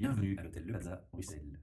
Bienvenue 0.00 0.36
à 0.38 0.44
l'hôtel 0.44 0.62
Le 0.64 0.72
Plaza, 0.72 1.00
Bruxelles. 1.10 1.58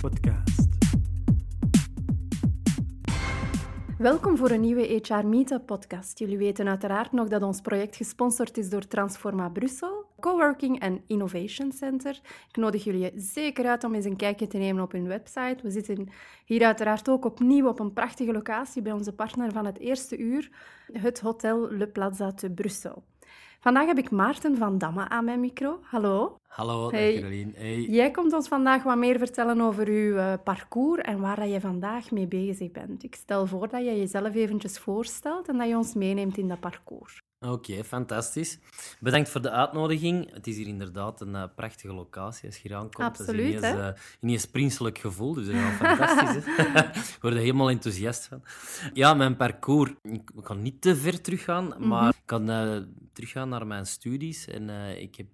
Podcast. 0.00 0.68
Welkom 3.98 4.36
voor 4.36 4.50
een 4.50 4.60
nieuwe 4.60 5.00
HR 5.02 5.26
Meetup 5.26 5.66
podcast. 5.66 6.18
Jullie 6.18 6.38
weten 6.38 6.68
uiteraard 6.68 7.12
nog 7.12 7.28
dat 7.28 7.42
ons 7.42 7.60
project 7.60 7.96
gesponsord 7.96 8.58
is 8.58 8.70
door 8.70 8.86
Transforma 8.86 9.48
Brussel, 9.48 10.06
Coworking 10.20 10.80
en 10.80 11.02
Innovation 11.06 11.72
Center. 11.72 12.20
Ik 12.48 12.56
nodig 12.56 12.84
jullie 12.84 13.12
zeker 13.16 13.66
uit 13.66 13.84
om 13.84 13.94
eens 13.94 14.04
een 14.04 14.16
kijkje 14.16 14.46
te 14.46 14.58
nemen 14.58 14.82
op 14.82 14.92
hun 14.92 15.06
website. 15.06 15.58
We 15.62 15.70
zitten 15.70 16.08
hier 16.44 16.64
uiteraard 16.64 17.08
ook 17.08 17.24
opnieuw 17.24 17.68
op 17.68 17.78
een 17.78 17.92
prachtige 17.92 18.32
locatie 18.32 18.82
bij 18.82 18.92
onze 18.92 19.14
partner 19.14 19.52
van 19.52 19.66
het 19.66 19.78
eerste 19.78 20.18
uur, 20.18 20.50
het 20.92 21.20
Hotel 21.20 21.70
Le 21.70 21.88
Plaza 21.88 22.32
te 22.32 22.50
Brussel. 22.50 23.04
Vandaag 23.64 23.86
heb 23.86 23.98
ik 23.98 24.10
Maarten 24.10 24.56
van 24.56 24.78
Damme 24.78 25.08
aan 25.08 25.24
mijn 25.24 25.40
micro. 25.40 25.78
Hallo. 25.82 26.36
Hallo, 26.46 26.90
Hey. 26.90 27.12
dag 27.12 27.20
Caroline. 27.20 27.52
Hey. 27.54 27.80
Jij 27.80 28.10
komt 28.10 28.32
ons 28.32 28.48
vandaag 28.48 28.82
wat 28.82 28.96
meer 28.96 29.18
vertellen 29.18 29.60
over 29.60 29.88
uw 29.88 30.16
eh, 30.16 30.32
parcours 30.44 31.02
en 31.02 31.20
waar 31.20 31.36
dat 31.36 31.50
je 31.50 31.60
vandaag 31.60 32.10
mee 32.10 32.26
bezig 32.26 32.70
bent. 32.70 33.02
Ik 33.02 33.14
stel 33.14 33.46
voor 33.46 33.68
dat 33.68 33.84
je 33.84 33.98
jezelf 33.98 34.34
eventjes 34.34 34.78
voorstelt 34.78 35.48
en 35.48 35.58
dat 35.58 35.68
je 35.68 35.76
ons 35.76 35.94
meeneemt 35.94 36.36
in 36.36 36.48
dat 36.48 36.60
parcours. 36.60 37.22
Oké, 37.46 37.84
fantastisch. 37.84 38.58
Bedankt 39.00 39.28
voor 39.28 39.42
de 39.42 39.50
uitnodiging. 39.50 40.32
Het 40.34 40.46
is 40.46 40.56
hier 40.56 40.66
inderdaad 40.66 41.20
een 41.20 41.34
eh, 41.34 41.42
prachtige 41.56 41.94
locatie 41.94 42.46
als 42.46 42.56
je 42.56 42.68
hier 42.68 42.76
aankomt. 42.76 43.06
Absoluut, 43.08 43.54
Het 43.54 43.62
is 43.64 43.70
ineens, 43.70 43.94
ineens 44.20 44.46
prinselijk 44.46 44.98
gevoel, 44.98 45.34
dus 45.34 45.46
dat 45.46 45.54
is 45.54 45.60
wel 45.60 45.70
fantastisch. 45.96 46.44
Ik 46.46 47.18
word 47.20 47.34
er 47.34 47.40
helemaal 47.40 47.70
enthousiast 47.70 48.26
van. 48.26 48.42
Ja, 48.94 49.14
mijn 49.14 49.36
parcours. 49.36 49.90
Ik 50.02 50.30
kan 50.42 50.62
niet 50.62 50.80
te 50.80 50.96
ver 50.96 51.20
teruggaan, 51.20 51.64
Mhm. 51.66 51.88
maar 51.88 52.08
ik 52.08 52.22
kan 52.24 52.50
eh, 52.50 52.76
teruggaan 53.12 53.48
naar 53.48 53.66
mijn 53.66 53.86
studies. 53.86 54.46
En 54.46 54.68
ik 55.00 55.14
heb 55.14 55.26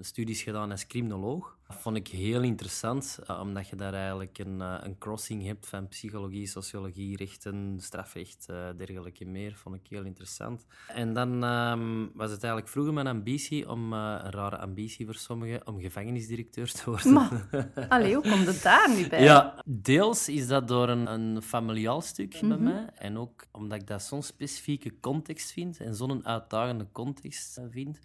studies 0.00 0.42
gedaan 0.42 0.70
als 0.70 0.86
criminoloog. 0.86 1.56
Dat 1.68 1.76
vond 1.80 1.96
ik 1.96 2.08
heel 2.08 2.42
interessant, 2.42 3.18
eh, 3.26 3.40
omdat 3.40 3.68
je 3.68 3.76
daar 3.76 3.94
eigenlijk 3.94 4.38
een, 4.38 4.60
eh, 4.60 4.74
een 4.80 4.98
crossing 4.98 5.44
hebt 5.44 5.66
van 5.68 5.88
psychologie, 5.88 6.46
sociologie, 6.46 7.16
rechten, 7.16 7.76
strafrecht, 7.80 8.46
eh, 8.48 8.68
dergelijke 8.76 9.24
meer. 9.24 9.54
Vond 9.56 9.74
ik 9.74 9.86
heel 9.88 10.04
interessant. 10.04 10.66
En 10.88 11.12
dan 11.14 11.44
ehm, 11.44 12.06
was 12.14 12.30
het 12.30 12.42
eigenlijk 12.42 12.68
vroeger 12.72 12.92
mijn 12.92 13.06
ambitie, 13.06 13.70
om, 13.70 13.92
een 13.92 14.30
rare 14.30 14.58
ambitie 14.58 15.04
voor 15.06 15.14
sommigen, 15.14 15.66
om 15.66 15.80
gevangenisdirecteur 15.80 16.72
te 16.72 16.82
worden. 16.90 17.12
Maar, 17.12 17.46
allee, 17.88 18.14
hoe 18.14 18.22
komt 18.30 18.46
het 18.46 18.62
daar 18.62 18.90
nu 18.96 19.08
bij? 19.08 19.22
Ja, 19.22 19.62
deels 19.64 20.28
is 20.28 20.46
dat 20.46 20.68
door 20.68 20.88
een, 20.88 21.06
een 21.12 21.42
familiaal 21.42 22.00
stuk 22.00 22.30
bij 22.40 22.48
Mhm. 22.48 22.62
mij. 22.62 22.86
En 22.94 23.18
ook 23.18 23.44
omdat 23.52 23.80
ik 23.80 23.86
dat 23.86 24.02
zo'n 24.02 24.22
specifieke 24.22 25.00
context 25.00 25.52
vind 25.52 25.80
en 25.80 25.94
zo'n 25.94 26.26
uitdagende 26.26 26.86
context 26.92 27.60
vind. 27.70 27.98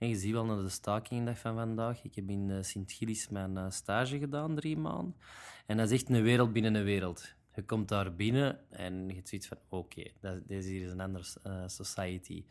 En 0.00 0.08
je 0.08 0.16
ziet 0.16 0.32
wel 0.32 0.44
naar 0.44 0.62
de 0.62 0.68
stakingdag 0.68 1.38
van 1.38 1.54
vandaag. 1.54 2.04
Ik 2.04 2.14
heb 2.14 2.28
in 2.28 2.50
eh, 2.50 2.62
Sint-Gilles 2.62 3.28
mijn 3.28 3.56
eh, 3.56 3.70
stage 3.70 4.18
gedaan, 4.18 4.54
drie 4.54 4.76
maanden. 4.76 5.14
En 5.66 5.76
dat 5.76 5.90
is 5.90 6.00
echt 6.00 6.10
een 6.10 6.22
wereld 6.22 6.52
binnen 6.52 6.74
een 6.74 6.84
wereld. 6.84 7.34
Je 7.54 7.62
komt 7.62 7.88
daar 7.88 8.14
binnen 8.14 8.70
en 8.70 9.08
je 9.08 9.20
zoiets 9.24 9.46
van, 9.46 9.58
oké, 9.68 10.10
deze 10.46 10.68
hier 10.68 10.84
is 10.84 10.90
een 10.90 11.00
andere 11.00 11.24
eh, 11.42 11.62
society. 11.66 12.44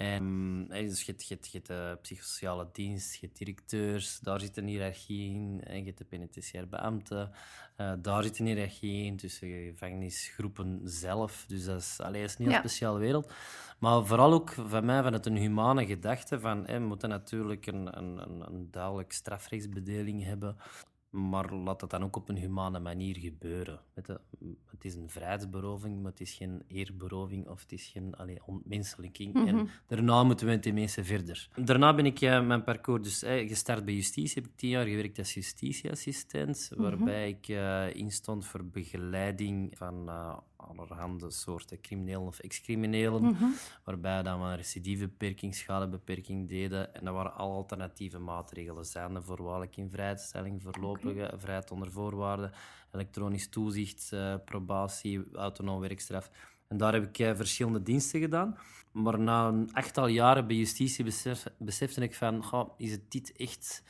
En, 0.00 0.66
eh, 0.70 0.88
dus 0.88 1.02
je 1.02 1.12
hebt, 1.12 1.28
je 1.28 1.34
hebt, 1.34 1.46
je 1.46 1.56
hebt 1.56 1.66
de 1.66 1.98
psychosociale 2.02 2.68
dienst, 2.72 3.14
je 3.14 3.26
hebt 3.26 3.38
directeurs, 3.38 4.18
daar 4.18 4.40
zit 4.40 4.56
een 4.56 4.66
hiërarchie 4.66 5.30
in. 5.34 5.60
En 5.64 5.78
je 5.78 5.84
hebt 5.84 5.98
de 5.98 6.04
penitentiaire 6.04 6.70
beambten, 6.70 7.30
eh, 7.76 7.92
daar 7.98 8.22
zit 8.22 8.38
een 8.38 8.46
hiërarchie 8.46 9.04
in 9.04 9.16
tussen 9.16 9.48
gevangenisgroepen 9.48 10.80
zelf. 10.84 11.44
Dus 11.48 11.64
dat 11.64 11.80
is, 11.80 12.00
allee, 12.00 12.22
is 12.22 12.38
een 12.38 12.44
heel 12.44 12.52
Ja. 12.54 12.58
speciale 12.58 12.98
wereld. 12.98 13.32
Maar 13.78 14.06
vooral 14.06 14.32
ook 14.32 14.50
van 14.50 14.84
mij 14.84 15.02
vanuit 15.02 15.26
een 15.26 15.36
humane 15.36 15.86
gedachte 15.86 16.40
van, 16.40 16.66
eh, 16.66 16.76
we 16.78 16.84
moeten 16.84 17.08
natuurlijk 17.08 17.66
een, 17.66 17.98
een, 17.98 18.18
een, 18.18 18.40
een 18.46 18.68
duidelijk 18.70 19.12
strafrechtsbedeling 19.12 20.24
hebben. 20.24 20.56
Maar 21.10 21.54
laat 21.54 21.80
dat 21.80 21.90
dan 21.90 22.02
ook 22.02 22.16
op 22.16 22.28
een 22.28 22.36
humane 22.36 22.78
manier 22.78 23.16
gebeuren. 23.16 23.80
Het 24.66 24.84
is 24.84 24.94
een 24.94 25.08
vrijheidsberoving, 25.08 26.02
maar 26.02 26.10
het 26.10 26.20
is 26.20 26.34
geen 26.34 26.62
eerberoving 26.66 27.48
of 27.48 27.60
het 27.60 27.72
is 27.72 27.86
geen 27.86 28.14
allee, 28.14 28.38
ontmenselijking. 28.46 29.46
En 29.46 29.68
daarna 29.86 30.22
moeten 30.22 30.46
we 30.46 30.58
ten 30.58 30.74
minste 30.74 31.04
verder. 31.04 31.48
Daarna 31.54 31.94
ben 31.94 32.06
ik 32.06 32.20
eh, 32.20 32.46
mijn 32.46 32.64
parcours 32.64 33.02
dus, 33.02 33.22
eh, 33.22 33.48
gestart 33.48 33.84
bij 33.84 33.94
justitie. 33.94 34.42
Heb 34.42 34.50
ik 34.50 34.56
tien 34.56 34.70
jaar 34.70 34.86
gewerkt 34.86 35.18
als 35.18 35.34
justitieassistent, 35.34 36.70
waarbij 36.76 37.28
ik 37.28 37.48
eh, 37.48 37.94
instond 37.94 38.46
voor 38.46 38.64
begeleiding 38.64 39.76
van 39.76 40.10
allerhande 40.68 41.30
soorten 41.30 41.80
criminelen 41.80 42.26
of 42.26 42.38
ex-criminelen. 42.38 43.36
Waarbij 43.84 44.22
dan 44.22 44.40
we 44.40 44.46
een 44.46 44.56
recidivebeperking, 44.56 45.54
schadebeperking 45.54 46.48
deden. 46.48 46.94
En 46.94 47.04
dat 47.04 47.14
waren 47.14 47.34
al 47.34 47.52
alternatieve 47.52 48.18
maatregelen. 48.18 48.84
Zijnde 48.84 49.22
voorwaardelijk 49.22 49.76
in 49.76 49.90
vrijstelling, 49.90 50.62
voorlopige 50.62 51.34
vrijheid 51.36 51.70
onder 51.70 51.90
voorwaarden, 51.90 52.52
elektronisch 52.92 53.48
toezicht, 53.48 54.12
eh, 54.12 54.34
probatie, 54.44 55.24
autonoom 55.32 55.80
werkstraf. 55.80 56.30
En 56.68 56.76
daar 56.76 56.92
heb 56.92 57.02
ik 57.02 57.18
eh, 57.18 57.34
verschillende 57.34 57.82
diensten 57.82 58.20
gedaan. 58.20 58.58
Maar 58.92 59.20
na 59.20 59.48
een 59.48 59.68
achttal 59.72 60.06
jaren 60.06 60.46
bij 60.46 60.56
justitie 60.56 61.04
besef, 61.04 61.46
besefte 61.58 62.00
ik 62.00 62.14
van, 62.14 62.44
goh, 62.44 62.70
is 62.76 62.90
het 62.90 63.10
dit 63.10 63.32
echt 63.36 63.82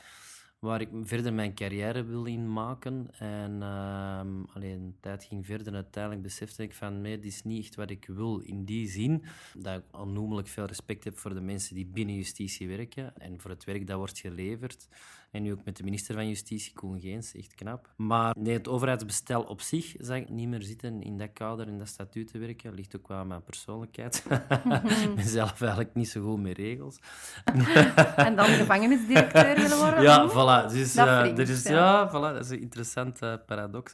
waar 0.61 0.81
ik 0.81 0.89
verder 1.03 1.33
mijn 1.33 1.53
carrière 1.53 2.03
wil 2.03 2.25
in 2.25 2.53
maken. 2.53 3.07
En 3.17 3.61
ehm 3.61 4.43
alleen 4.53 4.79
een 4.79 4.95
tijd 4.99 5.23
ging 5.23 5.45
verder 5.45 5.67
en 5.67 5.75
uiteindelijk 5.75 6.23
besefte 6.23 6.63
ik 6.63 6.73
van 6.73 7.01
nee, 7.01 7.15
dit 7.15 7.31
is 7.31 7.43
niet 7.43 7.63
echt 7.63 7.75
wat 7.75 7.89
ik 7.89 8.05
wil. 8.05 8.39
In 8.39 8.65
die 8.65 8.89
zin 8.89 9.23
dat 9.53 9.77
ik 9.77 9.99
onnoemelijk 9.99 10.47
veel 10.47 10.65
respect 10.65 11.03
heb 11.03 11.17
voor 11.17 11.33
de 11.33 11.41
mensen 11.41 11.75
die 11.75 11.85
binnen 11.85 12.15
justitie 12.15 12.67
werken 12.67 13.17
en 13.17 13.39
voor 13.39 13.51
het 13.51 13.63
werk 13.63 13.87
dat 13.87 13.97
wordt 13.97 14.19
geleverd. 14.19 14.87
En 15.31 15.41
nu 15.41 15.51
ook 15.51 15.65
met 15.65 15.77
de 15.77 15.83
minister 15.83 16.15
van 16.15 16.27
Justitie, 16.27 16.73
Koen 16.73 16.99
Geens, 16.99 17.35
echt 17.35 17.55
knap. 17.55 17.89
Maar 17.95 18.35
nee, 18.39 18.53
het 18.53 18.67
overheidsbestel 18.67 19.41
op 19.41 19.61
zich 19.61 19.95
zag 19.99 20.17
ik 20.17 20.29
niet 20.29 20.47
meer 20.47 20.61
zitten 20.61 21.01
in 21.01 21.17
dat 21.17 21.29
kader, 21.33 21.67
in 21.67 21.77
dat 21.77 21.87
statuut 21.87 22.31
te 22.31 22.37
werken. 22.37 22.69
Dat 22.69 22.79
ligt 22.79 22.95
ook 22.95 23.07
wel 23.07 23.17
aan 23.17 23.27
mijn 23.27 23.43
persoonlijkheid. 23.43 24.25
ik 25.07 25.15
ben 25.15 25.27
zelf 25.27 25.61
eigenlijk 25.61 25.93
niet 25.93 26.09
zo 26.09 26.21
goed 26.21 26.41
met 26.41 26.57
regels. 26.57 26.99
En 28.15 28.35
dan 28.35 28.45
gevangenisdirecteur 28.45 29.55
willen 29.55 29.77
worden? 29.77 30.01
Ja, 30.01 30.29
voilà. 30.29 30.71
Dus, 30.71 30.93
dat 30.93 31.07
eh, 31.07 31.37
er 31.37 31.49
is, 31.49 31.63
ja. 31.63 31.71
ja. 31.71 32.09
voilà, 32.09 32.33
dat 32.33 32.45
is 32.45 32.49
een 32.49 32.61
interessante 32.61 33.43
paradox. 33.45 33.93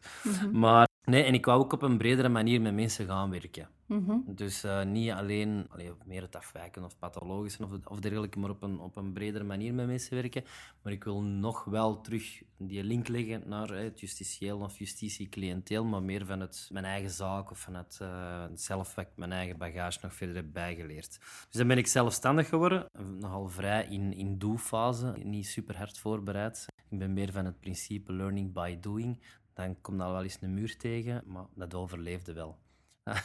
Maar 0.52 0.87
nee, 1.12 1.24
en 1.24 1.34
ik 1.34 1.46
wou 1.46 1.60
ook 1.60 1.74
op 1.74 1.82
een 1.82 1.98
bredere 1.98 2.30
manier 2.30 2.62
met 2.62 2.74
mensen 2.74 3.06
gaan 3.06 3.30
werken. 3.30 3.70
Mhm. 3.86 4.18
Dus 4.26 4.64
eh, 4.64 4.84
niet 4.84 5.12
alleen 5.12 5.66
allee, 5.70 5.92
meer 6.06 6.22
het 6.22 6.36
afwijken 6.36 6.84
of 6.84 6.98
pathologische 6.98 7.64
of, 7.64 7.70
of 7.84 8.00
dergelijke, 8.00 8.40
maar 8.40 8.50
op 8.50 8.64
een, 8.64 8.80
op 8.80 8.96
een 8.96 9.14
bredere 9.14 9.44
manier 9.44 9.74
met 9.74 9.88
mensen 9.88 10.16
werken. 10.16 10.44
Maar 10.82 10.94
ik 10.94 11.04
wil 11.04 11.22
nog 11.22 11.64
wel 11.64 12.02
terug 12.02 12.44
die 12.58 12.84
link 12.84 13.08
leggen 13.08 13.44
naar 13.46 13.70
het 13.70 14.00
justitieel 14.00 14.60
of 14.60 14.78
justitie-cliënteel, 14.78 15.86
maar 15.86 16.04
meer 16.04 16.26
van 16.26 16.40
het, 16.40 16.70
mijn 16.72 16.86
eigen 16.86 17.10
zaak 17.10 17.52
of 17.52 17.60
van 17.60 17.76
het 17.76 17.98
eh, 18.02 18.44
zelf 18.54 18.96
wat 18.96 19.06
ik 19.06 19.12
mijn 19.16 19.32
eigen 19.32 19.58
bagage 19.58 20.00
nog 20.02 20.14
verder 20.14 20.36
heb 20.36 20.54
bijgeleerd. 20.54 21.20
Dus 21.20 21.58
dan 21.58 21.68
ben 21.68 21.78
ik 21.78 21.88
zelfstandig 21.88 22.50
geworden, 22.50 22.86
nogal 23.20 23.48
vrij 23.48 23.88
in, 23.90 24.14
in 24.14 24.38
do-fase, 24.38 25.14
niet 25.24 25.48
super 25.48 25.78
hard 25.78 26.00
voorbereid. 26.00 26.66
Ik 26.90 27.00
ben 27.00 27.14
meer 27.14 27.32
van 27.32 27.46
het 27.46 27.60
principe 27.60 28.14
learning 28.14 28.54
by 28.54 28.78
doing. 28.80 29.20
Dan 29.58 29.76
komt 29.82 30.02
al 30.02 30.12
wel 30.12 30.24
eens 30.24 30.38
een 30.42 30.54
muur 30.54 30.78
tegen, 30.78 31.24
maar 31.26 31.46
dat 31.56 31.74
overleefde 31.76 32.34
wel. 32.34 32.58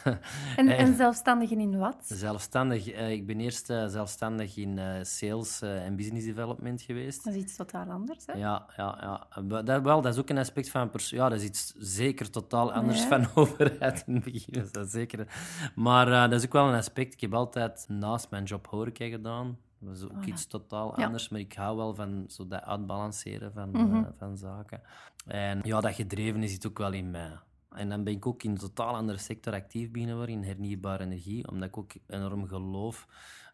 En, 0.56 0.68
Eh, 0.68 0.80
en 0.80 0.94
zelfstandigen 0.96 1.60
in 1.60 1.78
wat? 1.78 1.96
Zelfstandig. 2.04 2.88
eh, 2.90 3.10
ik 3.10 3.26
ben 3.26 3.40
eerst 3.40 3.70
eh, 3.70 3.86
zelfstandig 3.86 4.56
in 4.56 4.78
eh, 4.78 5.02
sales 5.02 5.62
eh, 5.62 5.84
en 5.84 5.96
business 5.96 6.26
development 6.26 6.82
geweest. 6.82 7.24
Dat 7.24 7.34
is 7.34 7.40
iets 7.42 7.56
totaal 7.56 7.90
anders, 7.90 8.26
hè? 8.26 8.32
Ja, 8.32 8.66
ja, 8.76 8.98
ja. 9.00 9.26
Eh, 9.30 9.64
Dat, 9.64 9.82
wel, 9.82 10.00
dat 10.00 10.12
is 10.14 10.20
ook 10.20 10.28
een 10.28 10.38
aspect 10.38 10.70
van... 10.70 10.90
Ja, 10.92 11.28
dat 11.28 11.38
is 11.40 11.44
iets 11.46 11.72
zeker 11.78 12.30
totaal 12.30 12.72
anders 12.72 13.02
van 13.04 13.26
overheid 13.34 14.04
in 14.06 14.14
het 14.14 14.24
begin. 14.24 14.54
is 14.62 14.72
Dat 14.72 14.90
zeker. 14.90 15.26
Maar 15.74 16.12
eh, 16.12 16.22
dat 16.30 16.32
is 16.32 16.44
ook 16.46 16.52
wel 16.52 16.68
een 16.68 16.74
aspect. 16.78 17.12
Ik 17.12 17.20
heb 17.20 17.34
altijd 17.34 17.84
naast 17.88 18.30
mijn 18.30 18.44
job 18.44 18.66
horeca 18.66 19.06
gedaan. 19.08 19.58
Dat 19.84 19.96
is 19.96 20.02
ook 20.02 20.24
iets 20.24 20.46
totaal 20.46 21.00
Ja. 21.00 21.04
anders. 21.06 21.28
Maar 21.28 21.40
ik 21.40 21.52
hou 21.52 21.76
wel 21.76 21.94
van 21.94 22.24
zo 22.28 22.46
dat 22.46 22.62
uitbalanceren 22.62 23.52
van, 23.52 23.70
Mhm. 23.70 23.94
eh, 23.96 24.06
van 24.18 24.36
zaken. 24.36 24.80
En 25.26 25.60
ja, 25.62 25.80
dat 25.80 25.94
gedreven 25.94 26.42
is 26.42 26.52
het 26.52 26.66
ook 26.66 26.78
wel 26.78 26.92
in 26.92 27.10
mij. 27.10 27.38
En 27.70 27.88
dan 27.88 28.04
ben 28.04 28.12
ik 28.12 28.26
ook 28.26 28.42
in 28.42 28.50
een 28.50 28.56
totaal 28.58 28.94
andere 28.94 29.18
sector 29.18 29.52
actief 29.52 29.88
worden, 29.92 30.28
in 30.28 30.42
hernieuwbare 30.42 31.04
energie, 31.04 31.48
omdat 31.50 31.68
ik 31.68 31.76
ook 31.78 31.92
enorm 32.06 32.46
geloof. 32.46 33.06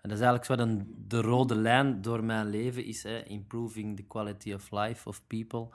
En 0.03 0.09
dat 0.09 0.19
is 0.19 0.25
eigenlijk 0.25 0.47
wat 0.47 0.69
een, 0.69 0.95
de 1.09 1.21
rode 1.21 1.55
lijn 1.57 2.03
door 2.03 2.25
mijn 2.25 2.47
leven 2.47 2.85
is, 2.85 3.03
hè, 3.03 3.23
improving 3.23 3.97
the 3.97 4.03
quality 4.03 4.53
of 4.53 4.71
life 4.71 5.09
of 5.09 5.27
people. 5.27 5.69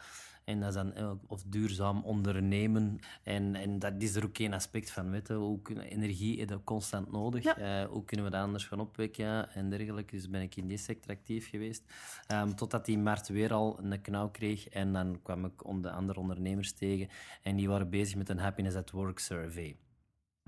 En 0.46 0.60
dat 0.60 0.70
is 0.70 0.76
dan 0.76 1.20
of 1.28 1.44
duurzaam 1.48 2.02
ondernemen. 2.04 3.00
En, 3.24 3.56
en 3.56 3.80
dat 3.80 3.94
is 3.98 4.16
er 4.16 4.24
ook 4.24 4.38
één 4.38 4.54
aspect 4.54 4.92
van. 4.92 5.10
Weet 5.10 5.28
je, 5.28 5.34
hoe 5.34 5.62
kunnen, 5.62 5.86
energie 5.86 6.38
je 6.38 6.64
constant 6.64 7.12
nodig. 7.12 7.44
Ja. 7.44 7.58
Eh, 7.58 7.90
hoe 7.90 8.06
kunnen 8.06 8.26
we 8.26 8.32
dat 8.32 8.42
anders 8.42 8.66
gaan 8.66 8.80
opwekken 8.80 9.54
en 9.54 9.70
dergelijke. 9.70 10.16
Dus 10.16 10.30
ben 10.30 10.42
ik 10.42 10.56
in 10.56 10.68
die 10.68 10.78
sector 10.78 11.16
actief 11.16 11.50
geweest. 11.50 11.84
Ehm, 12.28 12.54
totdat 12.54 12.86
die 12.86 12.98
markt 12.98 13.28
weer 13.28 13.54
al 13.54 13.80
een 13.84 14.02
knauw 14.02 14.30
kreeg. 14.30 14.70
En 14.70 14.94
dan 14.94 15.20
kwam 15.24 15.46
ik 15.46 15.66
onder 15.66 15.92
andere 15.92 16.20
ondernemers 16.20 16.72
tegen. 16.72 17.08
En 17.42 17.56
die 17.56 17.68
waren 17.68 17.90
bezig 17.90 18.16
met 18.16 18.30
een 18.30 18.40
Happiness 18.40 18.76
at 18.76 18.92
Work 18.92 19.20
survey. 19.20 19.76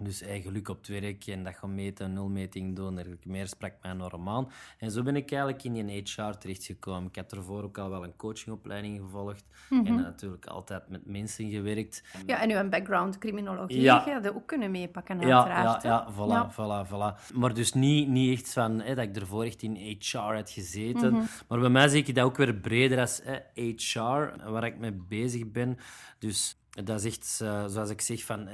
Dus 0.03 0.23
geluk 0.41 0.69
op 0.69 0.77
het 0.77 0.87
werk 0.87 1.27
en 1.27 1.43
dat 1.43 1.55
gaan 1.55 1.75
meten, 1.75 2.13
nulmeting 2.13 2.75
doen, 2.75 2.95
dergelijke 2.95 3.29
meer 3.29 3.47
sprak 3.47 3.73
mij 3.81 3.91
enorm 3.91 4.29
aan. 4.29 4.51
En 4.77 4.91
zo 4.91 5.03
ben 5.03 5.15
ik 5.15 5.31
eigenlijk 5.31 5.63
in 5.63 5.75
een 5.75 5.89
HR 5.89 6.37
terechtgekomen. 6.37 7.09
Ik 7.09 7.15
heb 7.15 7.31
ervoor 7.31 7.63
ook 7.63 7.77
al 7.77 7.89
wel 7.89 8.03
een 8.03 8.15
coachingopleiding 8.15 8.99
gevolgd 9.01 9.43
en 9.69 9.95
natuurlijk 9.95 10.45
altijd 10.45 10.89
met 10.89 11.05
mensen 11.05 11.49
gewerkt. 11.49 12.03
Ja, 12.25 12.41
en 12.41 12.51
uw 12.51 12.69
background 12.69 13.17
criminologie 13.17 13.81
Ja. 13.81 14.19
je 14.21 14.35
ook 14.35 14.47
kunnen 14.47 14.71
meepakken, 14.71 15.19
Ja, 15.19 15.37
uiteraard. 15.37 15.83
ja, 15.83 15.89
ja, 15.89 16.13
voilà, 16.13 16.27
Ja. 16.27 16.51
voilà, 16.53 16.87
voilà. 16.89 17.33
Maar 17.35 17.53
dus 17.53 17.73
niet, 17.73 18.07
niet 18.07 18.39
echt 18.39 18.53
van 18.53 18.81
hè, 18.81 18.95
dat 18.95 19.03
ik 19.05 19.15
ervoor 19.15 19.43
echt 19.43 19.61
in 19.61 19.97
HR 19.99 20.17
had 20.17 20.49
gezeten. 20.49 21.11
Mhm. 21.13 21.23
Maar 21.47 21.59
bij 21.59 21.69
mij 21.69 21.87
zie 21.87 22.03
ik 22.03 22.15
dat 22.15 22.25
ook 22.25 22.37
weer 22.37 22.53
breder 22.55 22.99
als 22.99 23.21
hè, 23.23 23.37
HR, 23.73 24.49
waar 24.51 24.63
ik 24.65 24.77
mee 24.77 24.91
bezig 24.93 25.51
ben. 25.51 25.77
Dus 26.19 26.59
dat 26.83 27.03
is 27.03 27.05
echt, 27.05 27.39
eh, 27.41 27.67
zoals 27.67 27.89
ik 27.89 28.01
zeg, 28.01 28.23
van... 28.23 28.47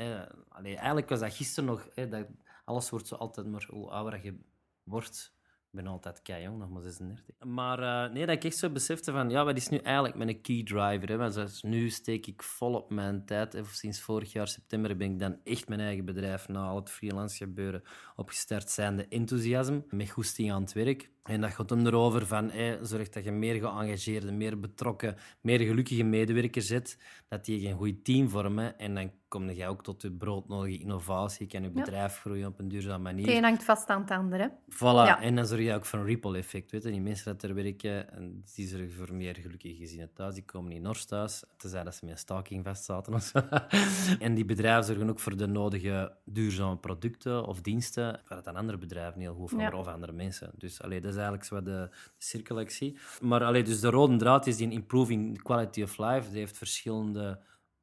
Allee, 0.50 0.76
eigenlijk 0.76 1.10
was 1.10 1.20
dat 1.20 1.34
gisteren 1.34 1.70
nog... 1.70 1.88
Hè, 1.96 2.08
dat, 2.08 2.28
alles 2.66 2.90
wordt 2.90 3.08
zo 3.08 3.16
altijd 3.16 3.48
maar 3.48 3.68
hoe 3.70 3.90
ouder 3.90 4.24
je 4.24 4.40
wordt... 4.84 5.34
Ik 5.72 5.78
ben 5.78 5.88
altijd 5.88 6.22
kei 6.22 6.44
jong, 6.44 6.58
nog 6.58 6.70
maar 6.70 6.82
36. 6.82 7.36
Maar 7.46 7.80
eh, 7.80 8.14
nee, 8.14 8.26
dat 8.26 8.36
ik 8.36 8.44
echt 8.44 8.58
zo 8.58 8.70
besefte 8.70 9.12
van, 9.12 9.30
ja, 9.30 9.46
wat 9.46 9.58
is 9.58 9.70
nu 9.70 9.78
eigenlijk 9.78 10.16
mijn 10.16 10.42
key 10.42 10.64
driver? 10.64 11.10
Hè? 11.10 11.46
Nu 11.70 11.90
steek 11.90 12.28
ik 12.28 12.44
volop 12.44 12.90
mijn 12.90 13.26
tijd. 13.26 13.54
Hè. 13.54 13.64
Sinds 13.66 14.02
vorig 14.02 14.32
jaar 14.32 14.48
september 14.48 14.98
ben 14.98 15.12
ik 15.12 15.20
dan 15.20 15.40
echt 15.44 15.68
mijn 15.68 15.80
eigen 15.80 16.06
bedrijf 16.06 16.48
na 16.48 16.68
al 16.68 16.76
het 16.76 16.90
freelance 16.90 17.38
gebeuren 17.38 17.84
opgestart 18.16 18.70
zijnde 18.70 19.08
enthousiasme, 19.08 19.84
met 19.90 20.10
goesting 20.10 20.52
aan 20.52 20.62
het 20.62 20.74
werk. 20.74 21.10
En 21.24 21.42
dat 21.42 21.52
gaat 21.52 21.70
hem 21.70 21.86
erover 21.86 22.28
van, 22.28 22.52
zorg 22.82 23.10
dat 23.10 23.24
je 23.24 23.32
meer 23.32 23.56
geëngageerde, 23.56 24.32
meer 24.32 24.60
betrokken, 24.60 25.16
meer 25.42 25.60
gelukkige 25.60 26.04
medewerkers 26.04 26.70
hebt, 26.70 26.98
dat 27.28 27.46
die 27.46 27.68
een 27.68 27.78
goed 27.78 28.04
team 28.04 28.30
vormen 28.30 28.78
en 28.78 28.96
dan 28.96 29.12
kom 29.31 29.50
je 29.50 29.68
ook 29.68 29.83
tot 29.83 30.01
je 30.01 30.12
broodnodige 30.12 30.80
innovatie, 30.80 31.48
kan 31.48 31.63
je 31.63 31.69
bedrijf 31.69 32.19
groeien 32.19 32.48
op 32.48 32.60
een 32.60 32.68
duurzame 32.68 33.04
manier. 33.04 33.25
Het 33.28 33.36
een 33.36 33.44
hangt 33.44 33.63
vast 33.63 33.89
aan 33.89 34.01
het 34.01 34.12
andere. 34.12 34.51
Voilà, 34.69 34.78
Ja. 35.07 35.22
en 35.22 35.36
dan 35.36 35.45
zorg 35.45 35.62
je 35.62 35.74
ook 35.74 35.86
voor 35.86 36.00
een 36.00 36.06
ripple-effect. 36.06 36.72
Weet 36.72 36.83
je? 36.83 36.92
Die 36.92 37.01
mensen 37.01 37.25
dat 37.33 37.44
er 37.50 37.56
werken, 37.56 38.12
en 38.13 38.44
die 38.56 38.68
zorgen 38.68 38.92
voor 38.92 39.13
meer 39.13 39.36
gelukkige 39.36 39.75
gezinnen 39.75 40.13
thuis. 40.13 40.33
Die 40.33 40.44
komen 40.45 40.72
niet 40.72 40.81
nors 40.81 41.06
thuis, 41.06 41.44
tenzij 41.57 41.83
dat 41.83 41.95
ze 41.95 42.00
met 42.06 42.13
een 42.13 42.19
staking 42.19 42.63
vastzaten 42.66 43.13
of 43.13 43.22
zo. 43.24 43.39
en 44.25 44.33
die 44.33 44.45
bedrijven 44.45 44.83
zorgen 44.83 45.10
ook 45.10 45.19
voor 45.19 45.38
de 45.38 45.48
nodige 45.48 46.16
duurzame 46.25 46.77
producten 46.77 47.45
of 47.45 47.62
diensten, 47.62 48.19
waar 48.27 48.38
het 48.38 48.48
aan 48.48 48.56
andere 48.56 48.77
bedrijven 48.77 49.22
heel 49.22 49.34
goed 49.34 49.50
van 49.50 49.60
Ja. 49.60 49.72
of 49.77 49.88
andere 49.88 50.12
mensen. 50.12 50.51
Dus 50.57 50.81
allee, 50.81 51.00
dat 51.01 51.10
is 51.10 51.16
eigenlijk 51.16 51.45
zo 51.45 51.56
de, 51.56 51.63
de 51.63 51.89
cirkel 52.18 52.60
ik 52.60 52.69
zie. 52.69 52.98
Maar 53.22 53.44
allee, 53.44 53.63
dus 53.63 53.80
de 53.80 53.89
rode 53.89 54.16
draad 54.16 54.48
is 54.48 54.57
die 54.57 54.69
improving 54.72 55.42
quality 55.42 55.81
of 55.84 55.98
life. 55.98 56.30
Die 56.30 56.39
heeft 56.39 56.57
verschillende 56.57 57.39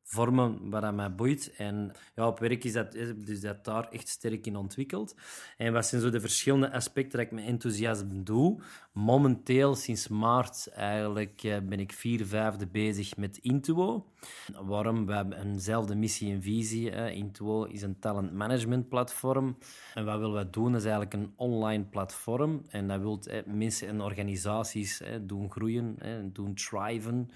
vormen 0.08 0.70
waar 0.70 0.80
dat 0.80 0.94
mij 0.94 1.14
boeit. 1.14 1.54
En 1.56 1.92
ja, 2.14 2.26
op 2.26 2.38
werk 2.38 2.64
is 2.64 2.72
dat, 2.72 2.94
is 2.94 3.08
dus 3.16 3.40
dat 3.40 3.64
daar 3.64 3.88
echt 3.90 4.08
sterk 4.08 4.46
in 4.46 4.56
ontwikkeld. 4.56 5.14
En 5.56 5.72
wat 5.72 5.86
zijn 5.86 6.00
zo 6.00 6.10
de 6.10 6.20
verschillende 6.20 6.72
aspecten 6.72 7.18
dat 7.18 7.26
ik 7.26 7.32
met 7.32 7.44
enthousiasme 7.44 8.22
doe? 8.22 8.60
Momenteel, 8.92 9.74
sinds 9.74 10.08
maart 10.08 10.68
eigenlijk, 10.74 11.42
eh, 11.42 11.56
ben 11.62 11.80
ik 11.80 11.92
vier 11.92 12.26
vijfde 12.26 12.66
bezig 12.66 13.16
met 13.16 13.36
Intuo. 13.36 14.06
Waarom? 14.62 15.06
We 15.06 15.12
hebben 15.12 15.46
eenzelfde 15.46 15.94
missie 15.94 16.32
en 16.32 16.42
visie. 16.42 16.90
Intuo 17.12 17.64
is 17.64 17.82
een 17.82 17.98
talent 17.98 18.32
management 18.32 18.88
platform. 18.88 19.58
En 19.94 20.04
wat 20.04 20.18
willen 20.18 20.44
we 20.44 20.50
doen? 20.50 20.76
Is 20.76 20.82
eigenlijk 20.82 21.14
een 21.14 21.32
online 21.36 21.84
platform. 21.84 22.62
En 22.68 22.88
dat 22.88 23.00
wil 23.00 23.22
mensen 23.46 23.88
en 23.88 24.00
organisaties 24.00 25.02
doen 25.20 25.50
groeien, 25.50 25.98
doen 26.32 26.54
thriven. 26.54 27.30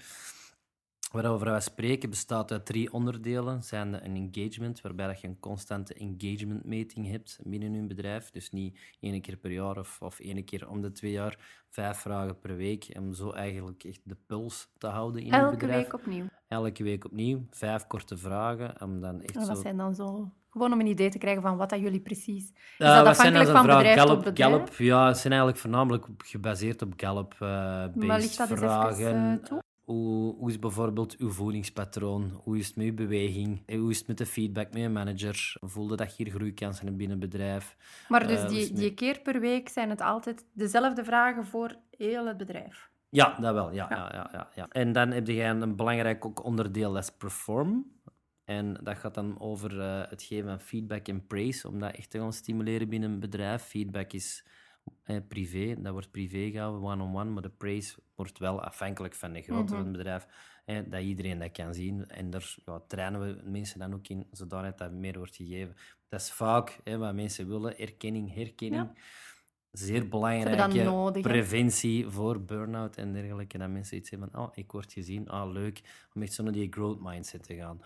Waarover 1.13 1.49
wij 1.49 1.59
spreken 1.59 2.09
bestaat 2.09 2.51
uit 2.51 2.65
drie 2.65 2.93
onderdelen. 2.93 3.63
Zijn 3.63 4.05
een 4.05 4.31
engagement, 4.33 4.81
waarbij 4.81 5.07
dat 5.07 5.21
je 5.21 5.27
een 5.27 5.39
constante 5.39 5.93
engagement 5.93 6.65
meting 6.65 7.09
hebt 7.09 7.39
binnen 7.43 7.73
je 7.73 7.81
bedrijf. 7.87 8.29
Dus 8.31 8.51
niet 8.51 8.79
één 8.99 9.21
keer 9.21 9.37
per 9.37 9.51
jaar 9.51 9.77
of, 9.77 9.97
of 10.01 10.19
één 10.19 10.43
keer 10.45 10.69
om 10.69 10.81
de 10.81 10.91
twee 10.91 11.11
jaar. 11.11 11.37
Vijf 11.69 11.97
vragen 11.97 12.39
per 12.39 12.55
week. 12.55 12.87
Om 12.99 13.13
zo 13.13 13.31
eigenlijk 13.31 13.83
echt 13.83 14.01
de 14.03 14.17
puls 14.27 14.69
te 14.77 14.87
houden 14.87 15.21
in 15.21 15.27
je 15.27 15.33
Elke 15.33 15.57
bedrijf. 15.57 15.83
week 15.83 15.93
opnieuw. 15.93 16.25
Elke 16.47 16.83
week 16.83 17.05
opnieuw. 17.05 17.45
Vijf 17.49 17.87
korte 17.87 18.17
vragen. 18.17 18.81
Om 18.81 19.01
dan 19.01 19.21
echt 19.21 19.35
En 19.35 19.41
zo... 19.41 19.47
wat 19.47 19.61
zijn 19.61 19.77
dan 19.77 19.95
zo... 19.95 20.31
Gewoon 20.49 20.73
om 20.73 20.79
een 20.79 20.87
idee 20.87 21.09
te 21.09 21.17
krijgen 21.17 21.41
van 21.41 21.57
wat 21.57 21.69
dat 21.69 21.79
jullie 21.79 22.01
precies... 22.01 22.43
Is 22.43 22.55
Eh, 22.77 23.03
dat 23.03 23.15
zijn 23.15 23.35
afhankelijk 23.35 23.45
dan 23.45 23.55
van 23.55 23.65
bedrijf 23.65 23.95
tot 23.97 24.05
Gallup, 24.07 24.23
bedrijf? 24.23 24.51
Gallup, 24.51 24.73
ja, 24.77 25.07
het 25.07 25.17
zijn 25.17 25.33
eigenlijk 25.33 25.61
voornamelijk 25.61 26.05
gebaseerd 26.17 26.81
op 26.81 26.93
Gallup-based 26.97 27.95
Maar 27.95 28.19
ligt 28.19 28.37
dat 28.37 28.49
eens 28.49 28.59
even, 28.59 28.69
vragen. 28.69 29.39
eh, 29.39 29.45
toe? 29.45 29.61
Hoe, 29.83 30.35
hoe 30.35 30.49
is 30.49 30.59
bijvoorbeeld 30.59 31.17
uw 31.17 31.29
voedingspatroon? 31.29 32.39
Hoe 32.43 32.57
is 32.57 32.67
het 32.67 32.75
met 32.75 32.85
uw 32.85 32.93
beweging? 32.93 33.63
En 33.65 33.79
Hoe 33.79 33.89
is 33.91 33.97
het 33.97 34.07
met 34.07 34.17
de 34.17 34.25
feedback 34.25 34.73
met 34.73 34.81
je 34.81 34.89
manager? 34.89 35.55
Voelde 35.59 35.95
dat 35.95 36.17
je 36.17 36.23
hier 36.23 36.33
groeikansen 36.33 36.85
hebt 36.85 36.97
binnen 36.97 37.19
het 37.21 37.29
bedrijf? 37.29 37.75
Maar 38.07 38.27
dus 38.27 38.41
Eh, 38.41 38.49
die, 38.49 38.73
die 38.73 38.93
keer 38.93 39.19
per 39.19 39.39
week 39.39 39.69
zijn 39.69 39.89
het 39.89 40.01
altijd 40.01 40.45
dezelfde 40.53 41.03
vragen 41.03 41.45
voor 41.45 41.75
heel 41.97 42.27
het 42.27 42.37
bedrijf. 42.37 42.91
Ja, 43.09 43.37
dat 43.39 43.53
wel. 43.53 43.71
Ja, 43.71 43.87
ja. 43.89 44.09
Ja, 44.13 44.29
ja, 44.31 44.49
ja. 44.55 44.67
En 44.69 44.91
dan 44.91 45.11
heb 45.11 45.27
je 45.27 45.43
een 45.43 45.75
belangrijk 45.75 46.25
ook 46.25 46.43
onderdeel, 46.43 46.93
dat 46.93 47.03
is 47.03 47.09
perform. 47.17 47.91
En 48.45 48.79
dat 48.83 48.97
gaat 48.97 49.13
dan 49.13 49.39
over 49.39 49.79
eh, 49.81 50.09
het 50.09 50.23
geven 50.23 50.49
van 50.49 50.59
feedback 50.59 51.07
en 51.07 51.27
praise, 51.27 51.67
om 51.67 51.79
dat 51.79 51.95
echt 51.95 52.09
te 52.09 52.19
gaan 52.19 52.33
stimuleren 52.33 52.89
binnen 52.89 53.11
een 53.11 53.19
bedrijf. 53.19 53.63
Feedback 53.63 54.13
is 54.13 54.45
eh, 55.03 55.17
privé, 55.27 55.81
dat 55.81 55.91
wordt 55.91 56.11
privé 56.11 56.51
gehouden, 56.51 56.89
one-on-one, 56.89 57.29
maar 57.29 57.41
de 57.41 57.49
praise 57.49 57.95
wordt 58.15 58.39
wel 58.39 58.61
afhankelijk 58.61 59.15
van 59.15 59.33
de 59.33 59.41
grootte 59.41 59.73
van 59.75 59.83
het 59.83 59.91
bedrijf. 59.91 60.27
eh, 60.65 60.79
dat 60.87 61.01
iedereen 61.01 61.39
dat 61.39 61.51
kan 61.51 61.73
zien. 61.73 62.07
En 62.07 62.29
daar 62.29 62.55
ja, 62.65 62.79
trainen 62.87 63.19
we 63.21 63.49
mensen 63.49 63.79
dan 63.79 63.93
ook 63.93 64.07
in, 64.07 64.27
zodat 64.31 64.77
dat 64.77 64.91
meer 64.91 65.17
wordt 65.17 65.35
gegeven. 65.35 65.75
Dat 66.09 66.21
is 66.21 66.31
vaak 66.31 66.79
wat 66.83 67.13
mensen 67.13 67.47
willen, 67.47 67.77
erkenning, 67.77 68.33
herkenning. 68.33 68.89
Zeer 69.73 70.07
belangrijke 70.07 71.21
preventie 71.21 72.09
voor 72.09 72.41
burn-out 72.41 72.95
en 72.95 73.13
dergelijke. 73.13 73.57
Dat 73.57 73.69
mensen 73.69 73.97
iets 73.97 74.09
hebben 74.09 74.29
van, 74.31 74.41
oh, 74.41 74.49
ik 74.53 74.71
word 74.71 74.93
gezien, 74.93 75.29
ah, 75.29 75.51
leuk, 75.51 75.81
om 76.13 76.21
echt 76.21 76.33
zo 76.33 76.43
naar 76.43 76.53
die 76.53 76.71
growth 76.71 77.01
mindset 77.01 77.43
te 77.43 77.55
gaan. 77.55 77.81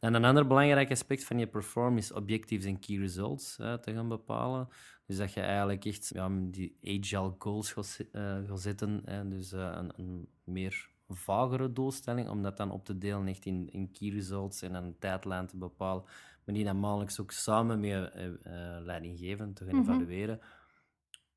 En 0.00 0.14
een 0.14 0.24
ander 0.24 0.46
belangrijk 0.46 0.90
aspect 0.90 1.24
van 1.24 1.38
je 1.38 1.46
perform 1.46 1.96
is 1.96 2.12
objectives 2.12 2.64
en 2.64 2.78
key 2.78 2.96
results 2.96 3.56
hè, 3.56 3.78
te 3.78 3.92
gaan 3.92 4.08
bepalen. 4.08 4.68
Dus 5.06 5.16
dat 5.16 5.32
je 5.32 5.40
eigenlijk 5.40 5.84
echt 5.84 6.10
ja, 6.14 6.30
die 6.40 6.76
agile 6.82 7.34
goals 7.38 7.72
gaat, 7.72 8.06
eh, 8.12 8.38
gaat 8.46 8.60
zetten. 8.60 9.02
Hè, 9.04 9.28
dus 9.28 9.52
eh, 9.52 9.72
een, 9.74 9.92
een 9.96 10.28
meer 10.44 10.90
vagere 11.08 11.72
doelstelling, 11.72 12.28
om 12.28 12.42
dat 12.42 12.56
dan 12.56 12.70
op 12.70 12.84
te 12.84 12.98
delen 12.98 13.26
echt 13.26 13.44
in, 13.44 13.68
in 13.72 13.90
key 13.92 14.08
results 14.08 14.62
en 14.62 14.74
een 14.74 14.96
tijdlijn 14.98 15.46
te 15.46 15.56
bepalen. 15.56 16.04
Maar 16.44 16.54
die 16.54 16.64
dan 16.64 16.80
maandelijks 16.80 17.20
ook 17.20 17.30
samen 17.30 17.80
met 17.80 18.10
eh, 18.12 18.26
eh, 18.26 18.84
leidinggevenden 18.84 19.54
te 19.54 19.64
gaan 19.64 19.80
evalueren. 19.80 20.40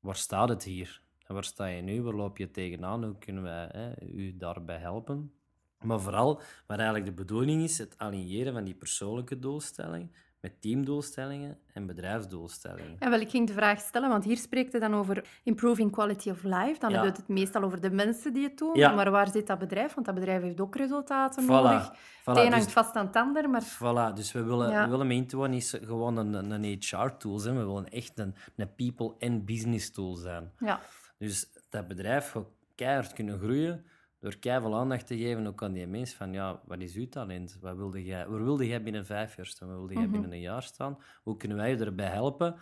Waar 0.04 0.16
staat 0.16 0.48
het 0.48 0.64
hier? 0.64 1.02
En 1.26 1.34
waar 1.34 1.44
sta 1.44 1.66
je 1.66 1.82
nu? 1.82 2.02
Waar 2.02 2.14
loop 2.14 2.38
je 2.38 2.50
tegenaan? 2.50 3.04
Hoe 3.04 3.18
kunnen 3.18 3.42
wij 3.42 3.68
hè, 3.72 4.02
u 4.02 4.36
daarbij 4.36 4.78
helpen? 4.78 5.32
Maar 5.80 6.00
vooral, 6.00 6.40
wat 6.66 6.78
eigenlijk 6.78 7.04
de 7.04 7.12
bedoeling 7.12 7.62
is, 7.62 7.78
het 7.78 7.98
aligneren 7.98 8.52
van 8.52 8.64
die 8.64 8.74
persoonlijke 8.74 9.38
doelstellingen 9.38 10.12
met 10.44 10.60
teamdoelstellingen 10.62 11.58
en 11.72 11.86
bedrijfsdoelstellingen. 11.86 12.96
En 12.98 13.10
wel, 13.10 13.20
ik 13.20 13.30
ging 13.30 13.46
de 13.46 13.52
vraag 13.52 13.80
stellen, 13.80 14.08
want 14.08 14.24
hier 14.24 14.36
spreekt 14.36 14.72
het 14.72 14.82
dan 14.82 14.94
over 14.94 15.24
improving 15.42 15.90
quality 15.92 16.30
of 16.30 16.42
life. 16.42 16.78
Dan 16.78 16.90
Ja. 16.90 16.96
hebben 16.96 17.12
we 17.12 17.18
het 17.18 17.28
meestal 17.28 17.62
over 17.62 17.80
de 17.80 17.90
mensen 17.90 18.32
die 18.32 18.42
het 18.44 18.58
doen. 18.58 18.74
Ja. 18.74 18.94
Maar 18.94 19.10
waar 19.10 19.28
zit 19.30 19.46
dat 19.46 19.58
bedrijf? 19.58 19.94
Want 19.94 20.06
dat 20.06 20.14
bedrijf 20.14 20.42
heeft 20.42 20.60
ook 20.60 20.76
resultaten 20.76 21.44
Voilà. 21.44 21.46
nodig. 21.46 21.92
Voilà, 21.92 22.24
het 22.24 22.36
een 22.36 22.44
dus- 22.44 22.52
hangt 22.54 22.72
vast 22.72 22.94
aan 22.96 23.06
het 23.06 23.16
ander, 23.16 23.50
maar... 23.50 23.62
Voilà, 23.62 24.14
dus 24.14 24.32
we 24.32 24.42
willen, 24.42 24.70
Ja. 24.70 24.84
we 24.84 24.90
willen 24.90 25.06
met 25.06 25.48
niet 25.48 25.78
gewoon 25.84 26.16
een, 26.16 26.32
een- 26.34 26.50
een 26.50 26.64
HR-tool 26.80 27.38
zijn, 27.38 27.56
we 27.58 27.64
willen 27.64 27.88
echt 27.88 28.18
een, 28.18 28.34
een 28.56 28.74
people- 28.74 29.14
en 29.18 29.44
business-tool 29.44 30.14
zijn. 30.14 30.50
Ja. 30.58 30.80
Dus 31.18 31.46
dat 31.70 31.88
bedrijf 31.88 32.30
gaat 32.30 32.46
keihard 32.74 33.12
kunnen 33.12 33.38
groeien 33.38 33.84
door 34.24 34.38
keihard 34.38 34.74
aandacht 34.74 35.06
te 35.06 35.16
geven 35.16 35.46
ook 35.46 35.62
aan 35.62 35.72
die 35.72 35.86
mens 35.86 36.14
van 36.14 36.32
ja, 36.32 36.60
wat 36.66 36.80
is 36.80 36.94
uw 36.94 37.08
talent? 37.08 37.58
Wat 37.60 37.76
wilde 37.76 38.04
jij, 38.04 38.28
waar 38.28 38.44
wilde 38.44 38.66
jij 38.66 38.82
binnen 38.82 39.06
vijf 39.06 39.36
jaar 39.36 39.46
staan? 39.46 39.68
Waar 39.68 39.76
wilde 39.76 39.94
jij 39.94 40.08
binnen 40.10 40.32
een 40.32 40.40
jaar 40.40 40.62
staan? 40.62 40.98
Hoe 41.22 41.36
kunnen 41.36 41.56
wij 41.56 41.70
je 41.70 41.76
erbij 41.76 42.08
helpen? 42.08 42.56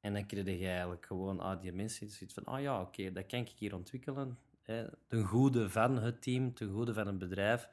En 0.00 0.12
dan 0.12 0.26
krijg 0.26 0.58
je 0.58 0.66
eigenlijk 0.68 1.06
gewoon 1.06 1.40
ah, 1.40 1.60
die 1.60 1.72
mensen 1.72 2.08
zoiets 2.08 2.34
van 2.34 2.44
ah 2.44 2.60
ja, 2.60 2.80
oké, 2.80 3.12
dat 3.12 3.26
kan 3.26 3.40
ik 3.40 3.48
hier 3.48 3.74
ontwikkelen. 3.74 4.38
Hè, 4.62 4.86
ten 5.06 5.24
goede 5.24 5.70
van 5.70 5.98
het 5.98 6.22
team, 6.22 6.54
ten 6.54 6.70
goede 6.70 6.94
van 6.94 7.06
het 7.06 7.18
bedrijf. 7.18 7.68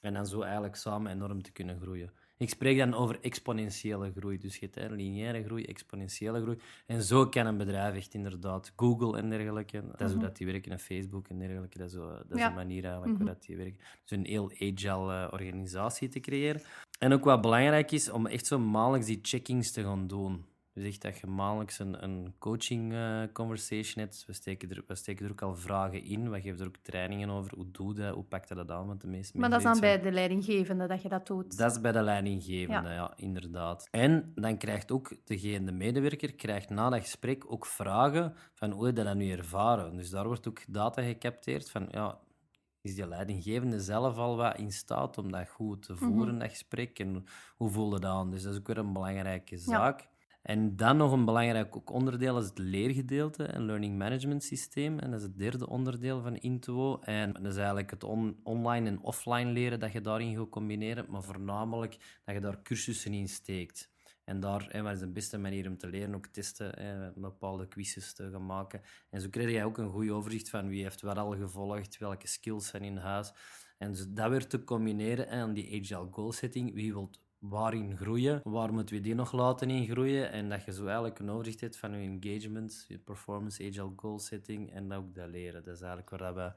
En 0.00 0.14
dan 0.14 0.26
zo 0.26 0.40
eigenlijk 0.40 0.76
samen 0.76 1.12
enorm 1.12 1.42
te 1.42 1.52
kunnen 1.52 1.80
groeien. 1.80 2.12
Ik 2.38 2.48
spreek 2.50 2.78
dan 2.78 2.94
over 2.94 3.18
exponentiële 3.20 4.12
groei. 4.16 4.38
Dus 4.38 4.56
je 4.56 4.68
hebt 4.70 4.90
lineaire 4.90 5.44
groei, 5.44 5.64
exponentiële 5.64 6.40
groei. 6.42 6.58
En 6.86 7.02
zo 7.02 7.26
kan 7.26 7.46
een 7.46 7.56
bedrijf 7.56 7.94
echt 7.94 8.14
inderdaad, 8.14 8.72
Google 8.76 9.18
en 9.18 9.30
dergelijke, 9.30 9.82
dat 9.96 10.00
is 10.08 10.12
hoe 10.12 10.22
dat 10.22 10.36
die 10.36 10.46
werken, 10.46 10.72
en 10.72 10.78
Facebook 10.78 11.28
en 11.28 11.38
dergelijke, 11.38 11.78
dat 11.78 11.86
is, 11.86 11.92
zo, 11.92 12.06
dat 12.08 12.24
is 12.30 12.38
Ja. 12.38 12.48
de 12.48 12.54
manier 12.54 12.84
eigenlijk 12.84 13.16
hoe 13.16 13.26
dat 13.26 13.42
die 13.42 13.56
werken. 13.56 13.78
Dus 14.04 14.18
een 14.18 14.24
heel 14.26 14.50
agile 14.50 15.14
eh, 15.14 15.28
organisatie 15.32 16.08
te 16.08 16.20
creëren. 16.20 16.60
En 16.98 17.12
ook 17.12 17.24
wat 17.24 17.40
belangrijk 17.40 17.90
is, 17.92 18.10
om 18.10 18.26
echt 18.26 18.46
zo 18.46 18.58
maandelijks 18.58 19.06
die 19.06 19.18
checkings 19.22 19.72
te 19.72 19.82
gaan 19.82 20.06
doen. 20.06 20.44
Dus 20.76 20.84
echt 20.84 21.02
dat 21.02 21.18
je 21.18 21.26
maandelijks 21.26 21.78
een, 21.78 22.02
een 22.02 22.34
coaching 22.38 22.92
eh, 22.92 23.22
conversation 23.32 24.04
hebt. 24.04 24.24
We 24.26 24.32
steken, 24.32 24.70
er, 24.70 24.84
we 24.86 24.94
steken 24.94 25.24
er 25.24 25.30
ook 25.30 25.42
al 25.42 25.54
vragen 25.54 26.04
in. 26.04 26.30
We 26.30 26.40
geven 26.40 26.60
er 26.60 26.66
ook 26.66 26.76
trainingen 26.76 27.30
over. 27.30 27.54
Hoe 27.54 27.70
doe 27.70 27.94
je 27.94 28.00
dat? 28.00 28.14
Hoe 28.14 28.24
pak 28.24 28.44
je 28.44 28.54
dat 28.54 28.70
aan? 28.70 28.86
Want 28.86 29.00
de 29.00 29.06
meeste 29.06 29.38
Maar 29.38 29.50
dat 29.50 29.58
is 29.58 29.64
dan 29.64 29.80
bij 29.80 30.00
de 30.00 30.12
leidinggevende 30.12 30.86
dat 30.86 31.02
je 31.02 31.08
dat 31.08 31.26
doet. 31.26 31.58
dat 31.58 31.70
is 31.70 31.80
bij 31.80 31.92
de 31.92 32.02
leidinggevende, 32.02 32.88
Ja. 32.88 32.94
ja. 32.94 33.12
inderdaad. 33.16 33.88
En 33.90 34.32
dan 34.34 34.56
krijgt 34.58 34.92
ook 34.92 35.16
degene, 35.24 35.64
de 35.64 35.72
medewerker, 35.72 36.34
krijgt 36.34 36.70
na 36.70 36.90
dat 36.90 37.00
gesprek 37.00 37.52
ook 37.52 37.66
vragen 37.66 38.34
van 38.54 38.70
hoe 38.70 38.86
je 38.86 38.92
dat 38.92 39.14
nu 39.14 39.30
ervaren? 39.30 39.96
Dus 39.96 40.10
daar 40.10 40.26
wordt 40.26 40.48
ook 40.48 40.64
data 40.68 41.02
gecapteerd 41.02 41.70
van, 41.70 41.88
ja, 41.90 42.18
is 42.80 42.94
die 42.94 43.08
leidinggevende 43.08 43.80
zelf 43.80 44.16
al 44.16 44.36
wat 44.36 44.58
in 44.58 44.72
staat 44.72 45.18
om 45.18 45.32
dat 45.32 45.48
goed 45.48 45.82
te 45.82 45.96
voeren, 45.96 46.38
dat 46.38 46.48
gesprek? 46.48 46.98
En 46.98 47.24
hoe 47.56 47.70
voelde 47.70 48.00
dat 48.00 48.10
aan? 48.10 48.30
Dus 48.30 48.42
dat 48.42 48.52
is 48.52 48.58
ook 48.58 48.66
weer 48.66 48.78
een 48.78 48.92
belangrijke 48.92 49.58
zaak. 49.58 50.08
En 50.46 50.76
dan 50.76 50.96
nog 50.96 51.12
een 51.12 51.24
belangrijk 51.24 51.90
onderdeel 51.90 52.38
is 52.38 52.44
het 52.44 52.58
leergedeelte, 52.58 53.54
een 53.54 53.64
learning 53.64 53.98
management 53.98 54.44
systeem. 54.44 54.98
En 54.98 55.10
dat 55.10 55.20
is 55.20 55.26
het 55.26 55.38
derde 55.38 55.68
onderdeel 55.68 56.22
van 56.22 56.36
Intuo. 56.36 56.98
En 57.00 57.32
dat 57.32 57.44
is 57.44 57.56
eigenlijk 57.56 57.90
het 57.90 58.04
on- 58.04 58.40
online 58.42 58.88
en 58.88 59.00
offline 59.00 59.50
leren 59.50 59.80
dat 59.80 59.92
je 59.92 60.00
daarin 60.00 60.36
gaat 60.36 60.48
combineren, 60.48 61.06
maar 61.08 61.22
voornamelijk 61.22 62.20
dat 62.24 62.34
je 62.34 62.40
daar 62.40 62.62
cursussen 62.62 63.12
in 63.12 63.28
steekt. 63.28 63.90
En 64.24 64.40
daar 64.40 64.66
hè, 64.70 64.92
is 64.92 64.98
de 64.98 65.12
beste 65.12 65.38
manier 65.38 65.68
om 65.68 65.76
te 65.76 65.88
leren, 65.88 66.14
ook 66.14 66.26
testen, 66.26 66.80
hè, 66.80 67.12
bepaalde 67.14 67.68
quizzes 67.68 68.14
te 68.14 68.30
gaan 68.30 68.46
maken. 68.46 68.80
En 69.10 69.20
zo 69.20 69.28
krijg 69.28 69.50
je 69.50 69.64
ook 69.64 69.78
een 69.78 69.90
goed 69.90 70.10
overzicht 70.10 70.50
van 70.50 70.68
wie 70.68 70.82
heeft 70.82 71.00
wat 71.00 71.18
al 71.18 71.36
gevolgd, 71.36 71.98
welke 71.98 72.28
skills 72.28 72.66
zijn 72.66 72.82
in 72.82 72.96
huis. 72.96 73.32
En 73.78 73.90
dus 73.90 74.06
dat 74.08 74.30
weer 74.30 74.46
te 74.46 74.64
combineren 74.64 75.28
aan 75.28 75.52
die 75.52 75.80
agile 75.80 76.08
goal 76.10 76.32
setting. 76.32 76.74
Wie 76.74 76.92
wil 76.92 77.10
waarin 77.48 77.96
groeien? 77.96 78.40
Waar 78.44 78.72
moeten 78.72 78.94
we 78.94 79.00
die 79.00 79.14
nog 79.14 79.32
laten 79.32 79.70
in 79.70 79.88
groeien? 79.88 80.32
En 80.32 80.48
dat 80.48 80.64
je 80.64 80.72
zo 80.72 80.84
eigenlijk 80.84 81.18
een 81.18 81.30
overzicht 81.30 81.60
hebt 81.60 81.76
van 81.76 82.00
je 82.00 82.18
engagement, 82.20 82.84
je 82.88 82.98
performance, 82.98 83.66
agile 83.68 83.92
goal 83.96 84.18
setting 84.18 84.72
en 84.72 84.92
ook 84.92 85.14
dat 85.14 85.28
leren. 85.28 85.64
Dat 85.64 85.74
is 85.74 85.80
eigenlijk 85.80 86.10
waar 86.10 86.18
dat 86.18 86.34
we 86.34 86.52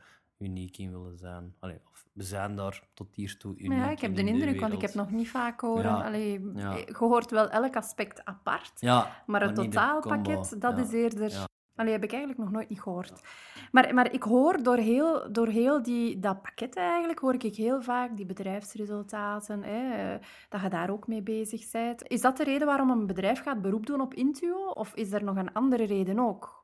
uniek 0.45 0.77
in 0.77 0.91
willen 0.91 1.17
zijn. 1.17 1.55
Allee, 1.59 1.79
of 1.91 2.07
we 2.13 2.23
zijn 2.23 2.55
daar 2.55 2.83
tot 2.93 3.15
hiertoe 3.15 3.57
uniek 3.57 3.77
ja, 3.77 3.89
ik 3.89 3.99
heb 3.99 4.09
in 4.09 4.15
de 4.15 4.21
in 4.21 4.27
indruk, 4.27 4.59
want 4.59 4.73
ik 4.73 4.81
heb 4.81 4.93
nog 4.93 5.11
niet 5.11 5.29
vaak 5.29 5.61
horen. 5.61 5.83
Ja. 5.83 6.03
Allee, 6.03 6.51
Ja. 6.53 6.75
Je 6.75 6.95
hoort 6.97 7.31
wel 7.31 7.49
elk 7.49 7.75
aspect 7.75 8.25
apart, 8.25 8.71
Ja, 8.75 9.23
maar 9.25 9.41
het 9.41 9.55
totaalpakket, 9.55 10.55
dat 10.61 10.77
is 10.77 10.91
eerder... 10.91 11.47
Ja. 11.79 11.85
Allee, 11.85 11.91
heb 11.93 12.03
ik 12.03 12.11
eigenlijk 12.11 12.41
nog 12.41 12.51
nooit 12.51 12.69
niet 12.69 12.81
gehoord. 12.81 13.21
Maar, 13.71 13.93
maar 13.93 14.13
ik 14.13 14.23
hoor 14.23 14.63
door 14.63 14.77
heel, 14.77 15.31
door 15.31 15.47
heel 15.47 15.83
die, 15.83 16.19
dat 16.19 16.41
pakket 16.41 16.75
eigenlijk, 16.75 17.19
hoor 17.19 17.33
ik 17.33 17.55
heel 17.55 17.81
vaak 17.81 18.17
die 18.17 18.25
bedrijfsresultaten, 18.25 19.63
hè, 19.63 20.13
eh, 20.13 20.19
dat 20.49 20.61
je 20.61 20.69
daar 20.69 20.89
ook 20.89 21.07
mee 21.07 21.21
bezig 21.21 21.71
bent. 21.71 22.07
Is 22.07 22.21
dat 22.21 22.37
de 22.37 22.43
reden 22.43 22.67
waarom 22.67 22.89
een 22.89 23.07
bedrijf 23.07 23.41
gaat 23.41 23.61
beroep 23.61 23.85
doen 23.85 24.01
op 24.01 24.13
Intuo? 24.13 24.67
Of 24.67 24.93
is 24.95 25.11
er 25.11 25.23
nog 25.23 25.35
een 25.35 25.53
andere 25.53 25.85
reden 25.85 26.19
ook? 26.19 26.63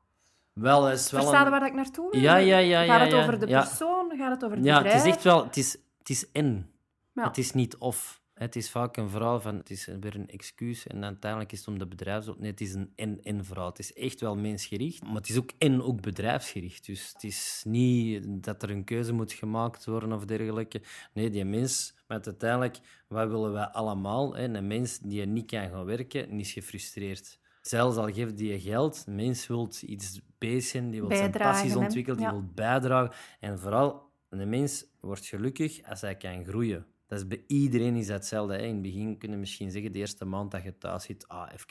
Wel, 0.52 0.90
is 0.90 1.10
wel 1.10 1.20
Versta 1.20 1.38
je 1.38 1.44
een... 1.44 1.50
waar 1.50 1.66
ik 1.66 1.74
naartoe 1.74 2.10
wil? 2.10 2.20
Ja, 2.20 2.36
ja, 2.36 2.58
ja, 2.58 2.78
Gaat 2.84 2.86
ja, 2.98 3.02
het 3.04 3.12
ja. 3.12 3.20
over 3.22 3.38
de 3.38 3.46
Ja. 3.46 3.60
persoon? 3.60 4.12
Gaat 4.16 4.30
het 4.30 4.44
over 4.44 4.56
het 4.56 4.66
Ja, 4.66 4.74
het 4.74 4.82
bedrijf? 4.82 5.04
is 5.04 5.12
echt 5.12 5.22
wel... 5.24 5.44
Het 5.44 5.56
is, 5.56 5.72
het 5.98 6.08
is 6.08 6.30
en. 6.32 6.70
Ja. 7.12 7.24
Het 7.24 7.38
is 7.38 7.52
niet 7.52 7.76
of. 7.76 8.20
Het 8.38 8.56
is 8.56 8.70
vaak 8.70 8.96
een 8.96 9.10
verhaal 9.10 9.40
van... 9.40 9.56
Het 9.56 9.70
is 9.70 9.86
weer 10.00 10.14
een 10.14 10.28
excuus 10.28 10.86
en 10.86 11.04
uiteindelijk 11.04 11.52
is 11.52 11.58
het 11.58 11.68
om 11.68 11.78
de 11.78 11.86
bedrijfsop... 11.86 12.38
Nee, 12.38 12.50
het 12.50 12.60
is 12.60 12.74
een 12.74 12.92
en-en 12.96 13.44
verhaal. 13.44 13.68
Het 13.68 13.78
is 13.78 13.92
echt 13.92 14.20
wel 14.20 14.36
mensgericht, 14.36 15.02
maar 15.02 15.14
het 15.14 15.28
is 15.28 15.38
ook 15.38 15.50
en 15.58 15.82
ook 15.82 16.00
bedrijfsgericht. 16.00 16.86
Dus 16.86 17.10
het 17.12 17.24
is 17.24 17.62
niet 17.66 18.44
dat 18.44 18.62
er 18.62 18.70
een 18.70 18.84
keuze 18.84 19.12
moet 19.12 19.32
gemaakt 19.32 19.84
worden 19.84 20.12
of 20.12 20.24
dergelijke. 20.24 20.80
Nee, 21.12 21.30
die 21.30 21.44
mens... 21.44 21.94
Maar 22.06 22.20
uiteindelijk, 22.24 22.78
wat 23.08 23.28
willen 23.28 23.52
wij 23.52 23.66
allemaal? 23.66 24.34
Hè? 24.34 24.44
Een 24.44 24.66
mens 24.66 24.98
die 24.98 25.26
niet 25.26 25.46
kan 25.46 25.68
gaan 25.68 25.84
werken, 25.84 26.28
en 26.28 26.40
is 26.40 26.52
gefrustreerd. 26.52 27.38
Zelfs 27.60 27.96
al 27.96 28.12
geeft 28.12 28.36
die 28.36 28.52
je 28.52 28.60
geld, 28.60 29.04
een 29.06 29.14
mens 29.14 29.46
wil 29.46 29.70
iets 29.86 30.20
bezig 30.38 30.70
zijn, 30.70 30.90
die 30.90 31.00
wil 31.00 31.16
zijn 31.16 31.30
passies 31.30 31.76
ontwikkelen, 31.76 32.18
die 32.18 32.26
Ja. 32.26 32.32
wil 32.32 32.50
bijdragen. 32.54 33.14
En 33.40 33.58
vooral, 33.58 34.10
een 34.28 34.48
mens 34.48 34.84
wordt 35.00 35.26
gelukkig 35.26 35.82
als 35.82 36.00
hij 36.00 36.16
kan 36.16 36.44
groeien. 36.44 36.86
Dat 37.06 37.18
is 37.18 37.26
bij 37.26 37.44
iedereen 37.46 37.96
is 37.96 38.06
dat 38.06 38.16
hetzelfde. 38.16 38.54
Hè. 38.54 38.62
In 38.62 38.72
het 38.72 38.82
begin 38.82 39.18
kunnen 39.18 39.38
misschien 39.38 39.70
zeggen, 39.70 39.92
de 39.92 39.98
eerste 39.98 40.24
maand 40.24 40.50
dat 40.50 40.62
je 40.62 40.78
thuis 40.78 41.04
zit, 41.04 41.28
ah, 41.28 41.48
even 41.52 41.68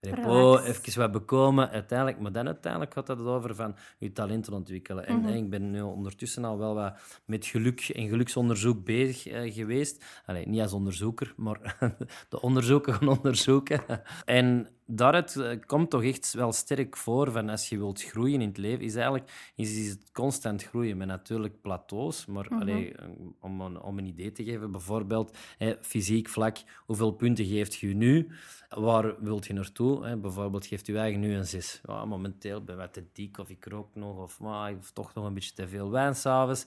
repo, 0.00 0.54
Relax. 0.54 0.86
even 0.86 1.00
wat 1.00 1.12
bekomen. 1.12 1.70
Uiteindelijk, 1.70 2.20
maar 2.20 2.32
dan 2.32 2.46
uiteindelijk 2.46 2.92
gaat 2.92 3.08
het 3.08 3.20
over 3.20 3.54
van 3.54 3.76
je 3.98 4.12
talenten 4.12 4.52
ontwikkelen. 4.52 5.06
En 5.06 5.22
hè, 5.22 5.34
ik 5.34 5.50
ben 5.50 5.70
nu 5.70 5.80
ondertussen 5.80 6.44
al 6.44 6.58
wel 6.58 6.74
wat 6.74 7.20
met 7.24 7.46
geluk 7.46 7.88
en 7.88 8.08
geluksonderzoek 8.08 8.84
bezig 8.84 9.26
eh, 9.26 9.54
geweest. 9.54 10.04
Allee, 10.26 10.48
niet 10.48 10.60
als 10.60 10.72
onderzoeker, 10.72 11.32
maar 11.36 11.76
de 12.28 12.40
onderzoeken 12.40 12.94
gaan 12.94 13.08
onderzoeken. 13.08 13.80
En 14.24 14.68
daaruit 14.90 15.36
eh, 15.36 15.58
komt 15.66 15.90
toch 15.90 16.04
echt 16.04 16.32
wel 16.32 16.52
sterk 16.52 16.96
voor 16.96 17.32
van 17.32 17.48
als 17.48 17.68
je 17.68 17.78
wilt 17.78 18.02
groeien 18.02 18.40
in 18.40 18.48
het 18.48 18.56
leven, 18.56 18.84
is 18.84 18.94
eigenlijk 18.94 19.52
is, 19.54 19.78
is 19.78 19.88
het 19.88 20.10
constant 20.12 20.62
groeien 20.62 20.96
met 20.96 21.06
natuurlijk 21.06 21.60
plateaus. 21.60 22.26
Maar 22.26 22.48
allee, 22.48 22.92
eh, 22.92 23.08
om, 23.40 23.60
een, 23.60 23.80
om 23.80 23.98
een 23.98 24.06
idee 24.06 24.32
te 24.32 24.44
geven, 24.44 24.70
bijvoorbeeld 24.70 25.36
hè, 25.58 25.74
fysiek 25.80 26.28
vlak, 26.28 26.56
hoeveel 26.86 27.10
punten 27.10 27.44
geeft 27.44 27.74
je 27.74 27.94
nu? 27.94 28.28
Waar 28.68 29.22
wilt 29.22 29.46
je 29.46 29.52
naartoe? 29.52 30.06
Hè? 30.06 30.16
Bijvoorbeeld 30.16 30.66
geeft 30.66 30.86
je 30.86 30.98
eigen 30.98 31.20
nu 31.20 31.34
een 31.34 31.46
6. 31.46 31.80
Ja, 31.84 32.04
momenteel 32.04 32.64
ben 32.64 32.74
ik 32.74 32.80
wat 32.80 32.92
te 32.92 33.04
dik 33.12 33.38
of 33.38 33.48
ik 33.48 33.64
rook 33.64 33.94
nog 33.94 34.16
of 34.16 34.40
maar, 34.40 34.70
ik 34.70 34.76
heb 34.76 34.84
toch 34.84 35.14
nog 35.14 35.24
een 35.24 35.34
beetje 35.34 35.54
te 35.54 35.68
veel 35.68 35.90
wijn 35.90 36.14
s'avonds. 36.14 36.66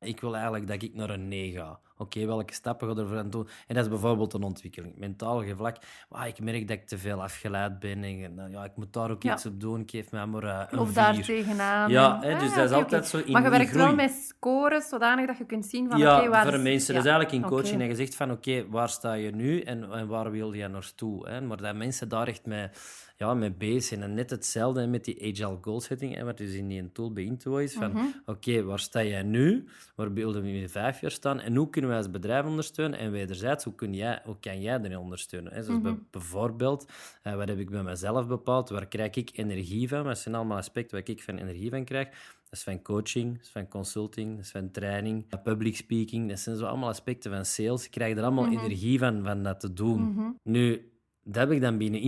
Ik 0.00 0.20
wil 0.20 0.34
eigenlijk 0.34 0.66
dat 0.66 0.82
ik 0.82 0.94
naar 0.94 1.10
een 1.10 1.28
9 1.28 1.60
ga. 1.60 1.80
Oké, 1.98 2.26
welke 2.26 2.54
stappen 2.54 2.88
ga 2.88 3.00
ervoor 3.00 3.18
aan 3.18 3.30
doen? 3.30 3.48
En 3.66 3.74
dat 3.74 3.84
is 3.84 3.90
bijvoorbeeld 3.90 4.32
een 4.32 4.42
ontwikkeling. 4.42 4.96
Mentaal 4.96 5.42
vlak, 5.56 5.76
ah, 6.08 6.26
ik 6.26 6.40
merk 6.40 6.68
dat 6.68 6.76
ik 6.76 6.86
te 6.86 6.98
veel 6.98 7.22
afgeleid 7.22 7.78
ben. 7.78 8.02
En, 8.04 8.34
nou, 8.34 8.50
ja, 8.50 8.64
ik 8.64 8.76
moet 8.76 8.92
daar 8.92 9.10
ook 9.10 9.22
Ja. 9.22 9.32
iets 9.32 9.46
op 9.46 9.60
doen. 9.60 9.80
Ik 9.80 9.90
geef 9.90 10.10
mij 10.10 10.26
maar 10.26 10.42
eh, 10.44 10.62
een 10.70 10.78
Of 10.78 10.92
daar 10.92 11.20
tegenaan. 11.22 11.90
Ja, 11.90 12.18
hè, 12.20 12.38
dus 12.38 12.48
Ah, 12.50 12.56
dat 12.56 12.64
is 12.64 12.70
altijd 12.76 13.06
zo 13.06 13.18
in 13.18 13.32
Maar 13.32 13.42
je 13.42 13.50
werkt 13.50 13.72
wel 13.72 13.94
met 13.94 14.10
scores, 14.28 14.88
zodanig 14.88 15.26
dat 15.26 15.38
je 15.38 15.46
kunt 15.46 15.66
zien 15.66 15.88
van... 15.90 15.98
Ja, 15.98 16.18
oké, 16.20 16.28
waar 16.28 16.44
voor 16.44 16.54
is- 16.54 16.62
mensen. 16.62 16.94
ja, 16.94 17.00
Dat 17.00 17.06
is 17.08 17.12
eigenlijk 17.18 17.44
in 17.44 17.50
coaching. 17.50 17.80
En 17.82 17.88
je 17.88 17.94
zegt 17.94 18.14
van, 18.14 18.30
oké, 18.30 18.68
waar 18.68 18.88
sta 18.88 19.12
je 19.12 19.30
nu 19.30 19.60
en, 19.60 19.90
en 19.92 20.06
waar 20.08 20.30
wil 20.30 20.52
je 20.52 20.68
naartoe? 20.68 21.28
Hè? 21.28 21.40
Maar 21.40 21.56
dat 21.56 21.74
mensen 21.76 22.08
daar 22.08 22.28
echt 22.28 22.46
mee, 22.46 22.68
ja, 23.16 23.34
mee 23.34 23.52
bezig 23.52 23.82
zijn. 23.84 24.02
En 24.02 24.14
net 24.14 24.30
hetzelfde 24.30 24.86
met 24.86 25.04
die 25.04 25.18
agile 25.32 25.58
goal 25.60 25.80
setting, 25.80 26.14
hè, 26.14 26.24
wat 26.24 26.36
dus 26.36 26.52
in 26.52 26.68
die 26.68 26.92
tool 26.92 27.12
bij 27.12 27.24
Intuo 27.24 27.56
is. 27.56 27.74
Van, 27.74 27.90
Mhm. 27.90 28.04
oké, 28.26 28.62
waar 28.62 28.78
sta 28.78 29.02
jij 29.04 29.22
nu? 29.22 29.68
Waar 29.94 30.12
willen 30.12 30.42
we 30.42 30.48
in 30.48 30.68
vijf 30.68 31.00
jaar 31.00 31.10
staan? 31.10 31.40
En 31.40 31.56
hoe 31.56 31.70
kunnen 31.70 31.85
wij 31.88 31.96
als 31.96 32.10
bedrijf 32.10 32.44
ondersteunen? 32.46 32.98
En 32.98 33.10
wederzijds, 33.10 33.64
hoe, 33.64 33.74
kun 33.74 33.94
jij, 33.94 34.20
hoe 34.24 34.36
kan 34.40 34.60
jij 34.60 34.78
erin 34.80 34.96
ondersteunen? 34.98 35.52
Hè? 35.52 35.62
Zoals 35.62 35.80
Mhm. 35.82 35.92
bij- 35.94 36.02
bijvoorbeeld, 36.10 36.92
eh, 37.22 37.34
wat 37.34 37.48
heb 37.48 37.58
ik 37.58 37.70
bij 37.70 37.82
mezelf 37.82 38.26
bepaald? 38.26 38.68
Waar 38.68 38.86
krijg 38.88 39.14
ik 39.14 39.30
energie 39.32 39.88
van? 39.88 40.02
Wat 40.04 40.18
zijn 40.18 40.34
allemaal 40.34 40.56
aspecten 40.56 40.98
waar 40.98 41.08
ik 41.08 41.22
van 41.22 41.36
energie 41.36 41.70
van 41.70 41.84
krijg? 41.84 42.08
Dat 42.08 42.58
is 42.58 42.62
van 42.62 42.82
coaching, 42.82 43.32
dat 43.36 43.42
is 43.42 43.50
van 43.50 43.68
consulting, 43.68 44.36
dat 44.36 44.44
is 44.44 44.50
van 44.50 44.70
training, 44.70 45.42
public 45.42 45.76
speaking. 45.76 46.28
Dat 46.28 46.38
zijn 46.38 46.56
zo 46.56 46.64
allemaal 46.66 46.88
aspecten 46.88 47.30
van 47.30 47.44
sales. 47.44 47.84
Ik 47.84 47.90
krijg 47.90 48.16
er 48.16 48.22
allemaal 48.22 48.48
energie 48.50 48.98
van, 48.98 49.24
van 49.24 49.42
dat 49.42 49.60
te 49.60 49.72
doen. 49.72 50.00
Mhm. 50.02 50.30
Nu, 50.42 50.90
dat 51.22 51.34
heb 51.36 51.50
ik 51.50 51.60
dan 51.60 51.78
binnen 51.78 52.00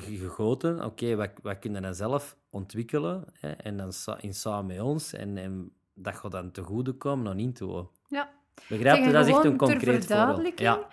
ge- 0.00 0.16
gegoten. 0.16 0.84
Oké, 0.84 1.14
wat, 1.16 1.30
wat 1.42 1.58
kun 1.58 1.74
je 1.74 1.80
dan 1.80 1.94
zelf 1.94 2.36
ontwikkelen? 2.50 3.24
Hè? 3.32 3.50
En 3.50 3.76
dan 3.76 3.92
in 4.20 4.34
samen 4.34 4.66
met 4.66 4.80
ons. 4.80 5.12
En, 5.12 5.36
en 5.38 5.72
dat 5.94 6.14
gaat 6.14 6.30
dan 6.32 6.50
te 6.50 6.62
goede 6.62 6.92
komen 6.92 7.28
aan 7.28 7.38
Intuo. 7.38 7.90
Begrijp 8.68 9.04
je? 9.04 9.12
Dat 9.12 9.26
is 9.26 9.34
echt 9.34 9.44
een 9.44 9.56
concreet 9.56 10.06
voorbeeld. 10.06 10.58
Ja, 10.58 10.86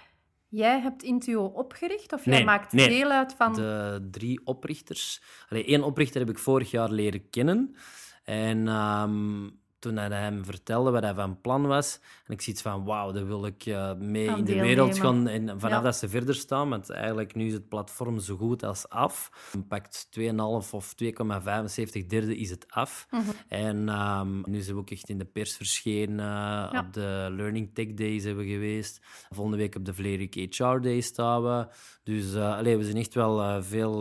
Jij 0.56 0.80
hebt 0.80 1.04
Intuo 1.04 1.46
opgericht 1.46 2.14
of 2.14 2.26
jij 2.26 2.34
Nee, 2.34 2.44
maakt 2.44 2.74
nee. 2.74 2.88
deel 2.88 3.10
uit 3.10 3.34
van... 3.34 3.54
de 3.54 4.08
drie 4.12 4.42
oprichters. 4.46 5.22
Allee, 5.50 5.66
één 5.66 5.84
oprichter 5.84 6.20
heb 6.20 6.30
ik 6.30 6.40
vorig 6.40 6.72
jaar 6.72 6.90
leren 6.90 7.30
kennen. 7.30 7.76
En 8.24 8.68
ehm, 8.68 9.50
toen 9.86 9.98
hij 9.98 10.20
hem 10.20 10.46
vertelde 10.46 10.92
wat 10.92 11.04
hij 11.04 11.14
van 11.14 11.42
plan 11.42 11.68
was, 11.68 12.00
en 12.26 12.34
ik 12.34 12.42
zie 12.42 12.54
iets 12.54 12.62
van, 12.62 12.84
wauw, 12.84 13.12
daar 13.12 13.26
wil 13.26 13.46
ik 13.46 13.66
eh, 13.66 13.94
mee 13.94 14.32
Aan 14.32 14.38
in 14.38 14.46
de 14.46 14.60
wereld 14.60 15.00
gaan. 15.00 15.28
En 15.28 15.60
vanaf 15.60 15.78
Ja. 15.78 15.82
dat 15.82 15.96
ze 15.96 16.10
verder 16.10 16.36
staan, 16.36 16.70
want 16.70 16.90
eigenlijk 16.90 17.36
nu 17.36 17.46
is 17.46 17.54
het 17.54 17.70
platform 17.70 18.20
zo 18.20 18.36
goed 18.36 18.64
als 18.64 18.90
af. 18.90 19.32
Pakt 19.68 20.08
2,5 20.10 20.74
of 20.74 20.94
2,75 20.96 22.06
derde 22.06 22.38
is 22.38 22.50
het 22.50 22.66
af. 22.70 23.08
Mhm. 23.12 23.22
En 23.48 23.90
ehm, 23.90 24.42
nu 24.46 24.60
zijn 24.62 24.76
we 24.76 24.82
ook 24.82 24.90
echt 24.90 25.10
in 25.10 25.18
de 25.18 25.26
pers 25.26 25.56
verschenen. 25.56 26.78
Op 26.78 26.94
de 26.94 27.28
Learning 27.32 27.70
Tech 27.74 27.94
Days 27.94 28.24
hebben 28.24 28.46
we 28.46 28.52
geweest. 28.52 29.02
Volgende 29.30 29.58
week 29.58 29.76
op 29.76 29.86
de 29.86 29.94
Vlerik 29.94 30.34
HR 30.34 30.80
Day 30.80 31.02
staan 31.02 31.44
we. 31.44 31.68
Dus 32.04 32.34
eh, 32.34 32.58
allee, 32.58 32.78
we 32.78 32.84
zijn 32.84 32.98
echt 32.98 33.14
wel 33.14 33.42
eh, 33.42 33.58
veel 33.60 34.00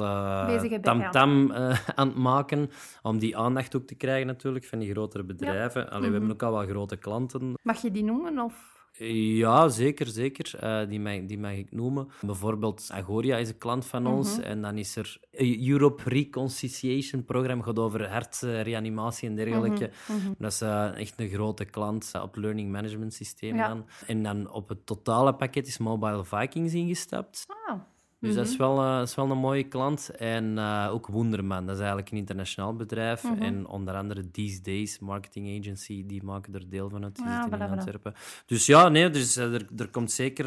tamtam 0.80 1.50
eh, 1.50 1.78
aan 1.94 2.08
het 2.08 2.16
maken. 2.16 2.70
Om 3.02 3.18
die 3.18 3.36
aandacht 3.36 3.76
ook 3.76 3.86
te 3.86 3.94
krijgen 3.94 4.26
natuurlijk 4.26 4.64
van 4.64 4.78
die 4.78 4.90
grotere 4.90 5.24
bedrijven. 5.24 5.73
Allee, 5.76 6.06
We 6.08 6.12
hebben 6.16 6.30
ook 6.32 6.42
al 6.42 6.52
wel 6.52 6.66
grote 6.66 6.96
klanten. 6.96 7.54
Mag 7.62 7.82
je 7.82 7.90
die 7.90 8.04
noemen? 8.04 8.38
Of... 8.38 8.72
Ja, 8.98 9.68
zeker, 9.68 10.06
zeker. 10.06 10.58
Eh, 10.60 10.88
die, 10.88 11.00
mag, 11.00 11.24
die 11.26 11.38
mag 11.38 11.52
ik 11.52 11.72
noemen. 11.72 12.08
Bijvoorbeeld 12.20 12.88
Agoria 12.92 13.36
is 13.36 13.48
een 13.48 13.58
klant 13.58 13.86
van 13.86 14.06
ons. 14.06 14.38
En 14.40 14.62
dan 14.62 14.78
is 14.78 14.96
er 14.96 15.18
eh, 15.30 15.68
Europe 15.68 16.02
Reconciliation 16.08 17.24
Program, 17.24 17.62
gaat 17.62 17.78
over 17.78 18.08
hartreanimatie 18.10 19.28
en 19.28 19.34
dergelijke. 19.34 19.90
Dat 20.38 20.52
is 20.52 20.60
eh, 20.60 20.98
echt 20.98 21.20
een 21.20 21.28
grote 21.28 21.64
klant 21.64 22.10
eh, 22.12 22.22
op 22.22 22.36
learning 22.36 22.70
management 22.70 23.14
systeem 23.14 23.56
Ja. 23.56 23.68
dan. 23.68 23.86
En 24.06 24.22
dan 24.22 24.50
op 24.50 24.68
het 24.68 24.86
totale 24.86 25.34
pakket 25.34 25.66
is 25.66 25.78
Mobile 25.78 26.24
Vikings 26.24 26.74
ingestapt. 26.74 27.44
Ah, 27.66 27.78
Dus 28.24 28.34
dat, 28.34 28.46
is 28.46 28.56
wel, 28.56 28.78
eh, 28.82 28.98
dat 28.98 29.08
is 29.08 29.14
wel 29.14 29.30
een 29.30 29.38
mooie 29.38 29.62
klant. 29.62 30.10
En 30.18 30.58
eh, 30.58 30.88
ook 30.92 31.06
Wonderman, 31.06 31.64
dat 31.64 31.74
is 31.74 31.78
eigenlijk 31.80 32.10
een 32.10 32.16
internationaal 32.18 32.74
bedrijf. 32.76 33.22
Mhm. 33.22 33.42
En 33.42 33.66
onder 33.66 33.94
andere 33.94 34.30
These 34.30 34.60
Days 34.60 34.98
Marketing 34.98 35.58
Agency, 35.60 36.06
die 36.06 36.22
maken 36.22 36.54
er 36.54 36.68
deel 36.68 36.88
van 36.90 37.04
uit. 37.04 37.16
Die 37.16 37.24
Ah, 37.24 37.42
zitten 37.42 37.60
in. 37.60 37.68
Antwerpen. 37.70 38.14
Dus 38.46 38.66
ja, 38.66 38.88
nee, 38.88 39.10
dus, 39.10 39.36
eh, 39.36 39.54
er, 39.54 39.66
er 39.76 39.88
komt 39.88 40.12
zeker 40.12 40.44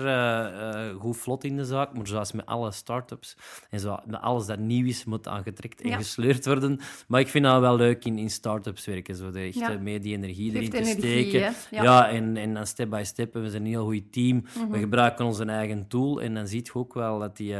goed 1.00 1.18
vlot 1.18 1.44
in 1.44 1.56
de 1.58 1.66
zaak. 1.66 1.94
Maar 1.98 2.08
zoals 2.08 2.32
met 2.32 2.46
alle 2.46 2.72
start-ups 2.72 3.38
en 3.70 3.80
zo, 3.80 3.98
met 4.06 4.22
alles 4.22 4.46
dat 4.46 4.60
nieuw 4.60 4.86
is, 4.86 5.06
moet 5.06 5.28
aangetrekt 5.28 5.82
en 5.82 5.90
Ja. 5.90 5.98
gesleurd 5.98 6.46
worden. 6.46 6.80
Maar 7.08 7.20
ik 7.20 7.28
vind 7.28 7.46
dat 7.46 7.60
wel 7.60 7.76
leuk 7.76 8.06
in, 8.06 8.18
in 8.18 8.30
start-ups 8.30 8.86
werken. 8.86 9.16
Zo 9.16 9.32
de 9.32 9.40
echt 9.40 9.54
Ja. 9.56 9.78
mee 9.80 10.00
die 10.00 10.16
energie 10.16 10.52
Geeft 10.52 10.74
erin 10.74 10.84
te 10.84 10.90
energie, 10.92 11.30
steken. 11.30 11.54
Ja. 11.72 11.84
Ja, 11.84 12.10
en, 12.10 12.38
en 12.38 12.54
dan 12.54 12.68
step 12.68 12.90
by 12.90 13.02
step. 13.06 13.34
We 13.34 13.50
zijn 13.50 13.62
een 13.62 13.68
heel 13.68 13.86
goed 13.86 14.12
team. 14.12 14.44
Mhm. 14.58 14.72
We 14.72 14.80
gebruiken 14.80 15.26
onze 15.26 15.46
eigen 15.46 15.88
tool. 15.88 16.22
En 16.22 16.34
dan 16.34 16.48
zie 16.48 16.60
je 16.64 16.74
ook 16.74 16.94
wel 16.94 17.20
dat 17.20 17.38
die, 17.38 17.56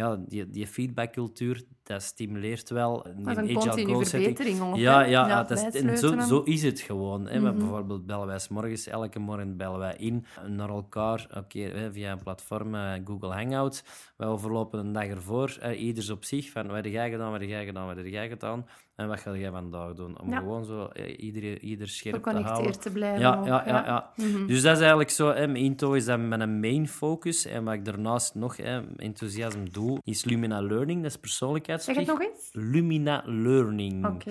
ja, 0.00 0.16
die, 0.28 0.50
die 0.50 0.66
feedbackcultuur, 0.66 1.62
dat 1.82 2.02
stimuleert 2.02 2.70
wel. 2.70 3.02
Dat 3.02 3.36
is 3.38 3.48
een 3.48 3.54
continue 3.54 4.04
verbetering 4.06 4.60
ongeveer. 4.60 4.82
Ja, 4.82 5.00
ja, 5.04 5.28
ja, 5.28 5.44
dat 5.44 5.50
is, 5.74 5.80
en 5.82 5.98
zo, 5.98 6.20
zo 6.20 6.40
is 6.42 6.62
het 6.62 6.80
gewoon. 6.80 7.26
Hè. 7.28 7.40
We 7.40 7.48
Mhm. 7.50 7.58
Bijvoorbeeld 7.58 8.06
bellen 8.06 8.26
wij 8.26 8.38
's 8.38 8.48
morgens, 8.48 8.86
elke 8.86 9.18
morgen 9.18 9.56
bellen 9.56 9.78
wij 9.78 9.94
in 9.98 10.24
naar 10.46 10.68
elkaar 10.68 11.26
oké, 11.36 11.90
via 11.92 12.12
een 12.12 12.22
platform, 12.22 12.74
eh, 12.74 12.92
Google 13.04 13.32
Hangouts. 13.32 13.82
Wij 14.16 14.28
overlopen 14.28 14.78
een 14.78 14.92
dag 14.92 15.04
ervoor, 15.06 15.56
eh, 15.60 15.82
ieders 15.82 16.10
op 16.10 16.24
zich, 16.24 16.50
van 16.50 16.66
wat 16.66 16.76
heb 16.76 16.84
jij 16.86 17.10
gedaan, 17.10 17.30
wat 17.30 17.40
heb 17.40 17.48
jij 17.48 17.64
gedaan, 17.64 17.86
wat 17.86 17.96
heb 17.96 18.06
jij 18.06 18.28
gedaan 18.28 18.66
en 18.96 19.08
wat 19.08 19.20
ga 19.20 19.36
jij 19.36 19.50
vandaag 19.50 19.94
doen. 19.94 20.20
Om 20.20 20.30
Ja. 20.30 20.38
gewoon 20.38 20.64
zo 20.64 20.86
eh, 20.86 21.18
ieder, 21.24 21.60
ieder 21.60 21.88
scherp 21.88 22.14
te 22.22 22.30
houden. 22.30 22.44
Geconnecteerd 22.46 22.82
te 22.82 22.90
blijven. 22.92 23.20
Ja, 23.20 23.38
ook, 23.38 23.46
ja, 23.46 23.62
ja, 23.66 23.84
ja. 23.86 24.10
Mhm. 24.16 24.46
Dus 24.46 24.62
dat 24.62 24.72
is 24.74 24.80
eigenlijk 24.80 25.10
zo. 25.10 25.28
Hè, 25.28 25.46
mijn 25.46 25.64
Into 25.64 25.92
is 25.92 26.04
dan 26.04 26.28
mijn 26.28 26.60
main 26.60 26.88
focus. 26.88 27.46
En 27.46 27.64
wat 27.64 27.74
ik 27.74 27.84
daarnaast 27.84 28.34
nog 28.34 28.56
hè, 28.56 28.80
enthousiasme 28.96 29.64
doe, 29.70 29.89
is 30.04 30.24
Lumina 30.24 30.60
Learning. 30.62 30.96
Dat 30.96 31.06
is 31.06 31.12
Zeg 31.12 31.20
persoonlijkheidspsych. 31.20 31.96
het 31.96 32.06
nog 32.06 32.20
eens? 32.22 32.48
Lumina 32.52 33.22
Learning. 33.26 34.06
Oké. 34.06 34.30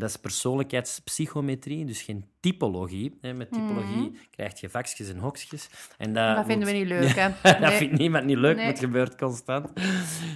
Dat 0.00 0.08
is 0.08 0.16
persoonlijkheidspsychometrie, 0.16 1.84
dus 1.84 2.02
geen 2.02 2.24
typologie. 2.40 3.18
Met 3.20 3.52
typologie 3.52 3.96
Mhm. 3.96 4.14
krijg 4.30 4.60
je 4.60 4.68
vakjes 4.70 5.08
en 5.08 5.18
hokjes. 5.18 5.68
En 5.98 6.12
dat, 6.12 6.36
Dat 6.36 6.46
vinden 6.46 6.66
we 6.68 6.74
niet 6.74 6.86
leuk, 6.86 7.08
hè? 7.16 7.28
dat 7.42 7.58
Nee. 7.58 7.70
vindt 7.76 7.98
niemand 7.98 8.24
niet 8.24 8.36
leuk, 8.36 8.54
Nee. 8.56 8.64
maar 8.64 8.72
het 8.74 8.82
gebeurt 8.82 9.16
constant. 9.16 9.68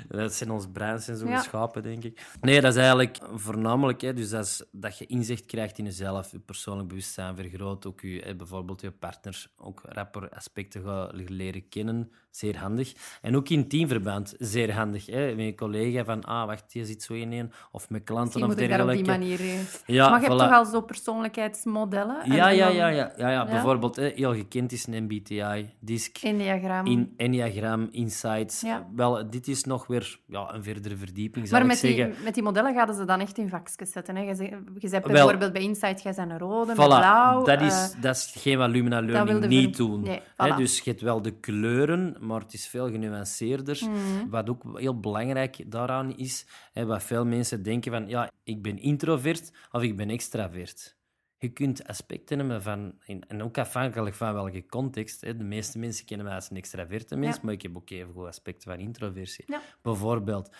Dat 0.08 0.34
zijn 0.34 0.50
ons 0.50 0.66
breins 0.72 1.08
en 1.08 1.16
zo 1.16 1.26
Ja. 1.26 1.42
schapen, 1.42 1.82
denk 1.82 2.04
ik. 2.04 2.26
Nee, 2.40 2.60
dat 2.60 2.72
is 2.72 2.78
eigenlijk 2.78 3.18
voornamelijk, 3.34 4.00
hè, 4.00 4.12
dus 4.14 4.30
dat, 4.30 4.44
is, 4.44 4.64
dat 4.72 4.98
je 4.98 5.06
inzicht 5.06 5.46
krijgt 5.46 5.78
in 5.78 5.84
jezelf, 5.84 6.30
je 6.32 6.38
persoonlijk 6.38 6.88
bewustzijn 6.88 7.36
vergroot, 7.36 7.86
ook 7.86 8.00
je, 8.00 8.20
hè, 8.24 8.34
bijvoorbeeld 8.36 8.80
je 8.80 8.90
partner 8.90 9.46
ook 9.56 9.80
rapper 9.84 10.28
aspecten 10.28 10.82
gaat 10.82 11.12
leren 11.30 11.68
kennen, 11.68 12.10
zeer 12.30 12.56
handig. 12.58 12.92
En 13.22 13.36
ook 13.36 13.48
in 13.48 13.68
teamverband, 13.68 14.34
zeer 14.38 14.72
handig. 14.72 15.06
Hè. 15.06 15.34
Met 15.34 15.44
je 15.44 15.54
collega 15.54 16.04
van, 16.04 16.24
ah, 16.24 16.46
wacht, 16.46 16.72
je 16.72 16.86
zit 16.86 17.02
zo 17.02 17.12
in 17.14 17.32
één, 17.32 17.52
of 17.72 17.90
met 17.90 18.04
klanten 18.04 18.40
Misschien 18.40 18.64
of 18.64 18.68
dergelijke. 18.76 19.02
Eh, 19.58 19.94
Ja, 19.94 20.10
maar 20.10 20.20
je 20.20 20.26
hebt 20.26 20.38
toch 20.38 20.52
al 20.52 20.64
zo 20.64 20.80
persoonlijkheidsmodellen? 20.80 22.20
En 22.22 22.32
Ja, 22.32 22.48
ja, 22.48 22.66
dan 22.66 22.74
ja, 22.76 22.88
ja, 22.88 23.12
ja, 23.16 23.30
ja. 23.30 23.44
Bijvoorbeeld, 23.44 23.96
hè, 23.96 24.10
heel 24.14 24.34
gekend 24.34 24.72
is 24.72 24.86
een 24.86 25.02
MBTI, 25.04 25.70
DISC, 25.80 26.16
Enneagram. 26.22 26.86
in 26.86 27.14
Enneagram, 27.16 27.88
Insights. 27.90 28.60
Ja. 28.60 28.86
Wel, 28.94 29.30
dit 29.30 29.48
is 29.48 29.64
nog 29.64 29.86
weer 29.86 30.18
ja, 30.26 30.54
een 30.54 30.62
verdere 30.62 30.96
verdieping, 30.96 31.48
zal 31.48 31.58
Maar 31.58 31.66
ik 31.66 31.72
met 31.72 31.80
die, 31.82 31.96
zeggen. 31.96 32.24
met 32.24 32.34
die 32.34 32.42
modellen 32.42 32.74
gaan 32.74 32.94
ze 32.94 33.04
dan 33.04 33.20
echt 33.20 33.38
in 33.38 33.48
vakjes 33.48 33.90
zetten. 33.92 34.16
Hè? 34.16 34.22
Je, 34.22 34.34
je 34.78 34.88
Wel- 34.90 35.00
bijvoorbeeld 35.00 35.52
bij 35.52 35.62
Insight, 35.62 36.02
jij 36.02 36.12
bent 36.16 36.30
een 36.30 36.38
rode, 36.38 36.66
met 36.66 36.74
blauw. 36.86 37.44
dat 37.44 37.60
eh, 37.60 37.66
is, 37.66 37.94
dat 38.00 38.16
is 38.16 38.32
geen 38.36 38.58
wat 38.58 38.70
Lumina 38.70 39.00
Learning 39.02 39.46
niet 39.46 39.76
ver- 39.76 39.86
doen. 39.86 40.00
Nee, 40.02 40.20
Hè, 40.36 40.56
dus 40.56 40.80
je 40.80 40.90
hebt 40.90 41.02
wel 41.02 41.22
de 41.22 41.30
kleuren, 41.40 42.16
maar 42.20 42.40
het 42.40 42.52
is 42.52 42.66
veel 42.68 42.90
genuanceerder. 42.90 43.78
Mhm. 43.82 44.28
Wat 44.30 44.50
ook 44.50 44.62
heel 44.80 45.00
belangrijk 45.00 45.70
daaraan 45.70 46.16
is, 46.16 46.46
hè, 46.72 46.86
wat 46.86 47.02
veel 47.02 47.24
mensen 47.24 47.62
denken 47.62 47.92
van, 47.92 48.08
ja, 48.08 48.30
ik 48.44 48.62
ben 48.62 48.78
introvert 48.78 49.43
of 49.72 49.82
ik 49.82 49.96
ben 49.96 50.10
extravert. 50.10 50.96
Je 51.38 51.48
kunt 51.52 51.86
aspecten 51.86 52.38
hebben 52.38 52.62
van, 52.62 52.94
en 53.06 53.28
en 53.28 53.42
ook 53.42 53.58
afhankelijk 53.58 54.14
van 54.14 54.32
welke 54.34 54.66
context. 54.66 55.20
Hè, 55.20 55.36
de 55.36 55.44
meeste 55.44 55.78
mensen 55.78 56.06
kennen 56.06 56.26
mij 56.26 56.34
als 56.34 56.50
een 56.50 56.56
extraverte 56.56 57.16
mens, 57.16 57.36
Ja. 57.36 57.40
maar 57.44 57.52
ik 57.54 57.62
heb 57.62 57.76
ook 57.76 57.90
even 57.90 58.12
goed 58.12 58.26
aspecten 58.26 58.70
van 58.70 58.80
introversie. 58.80 59.44
Ja. 59.48 59.60
Bijvoorbeeld. 59.82 60.56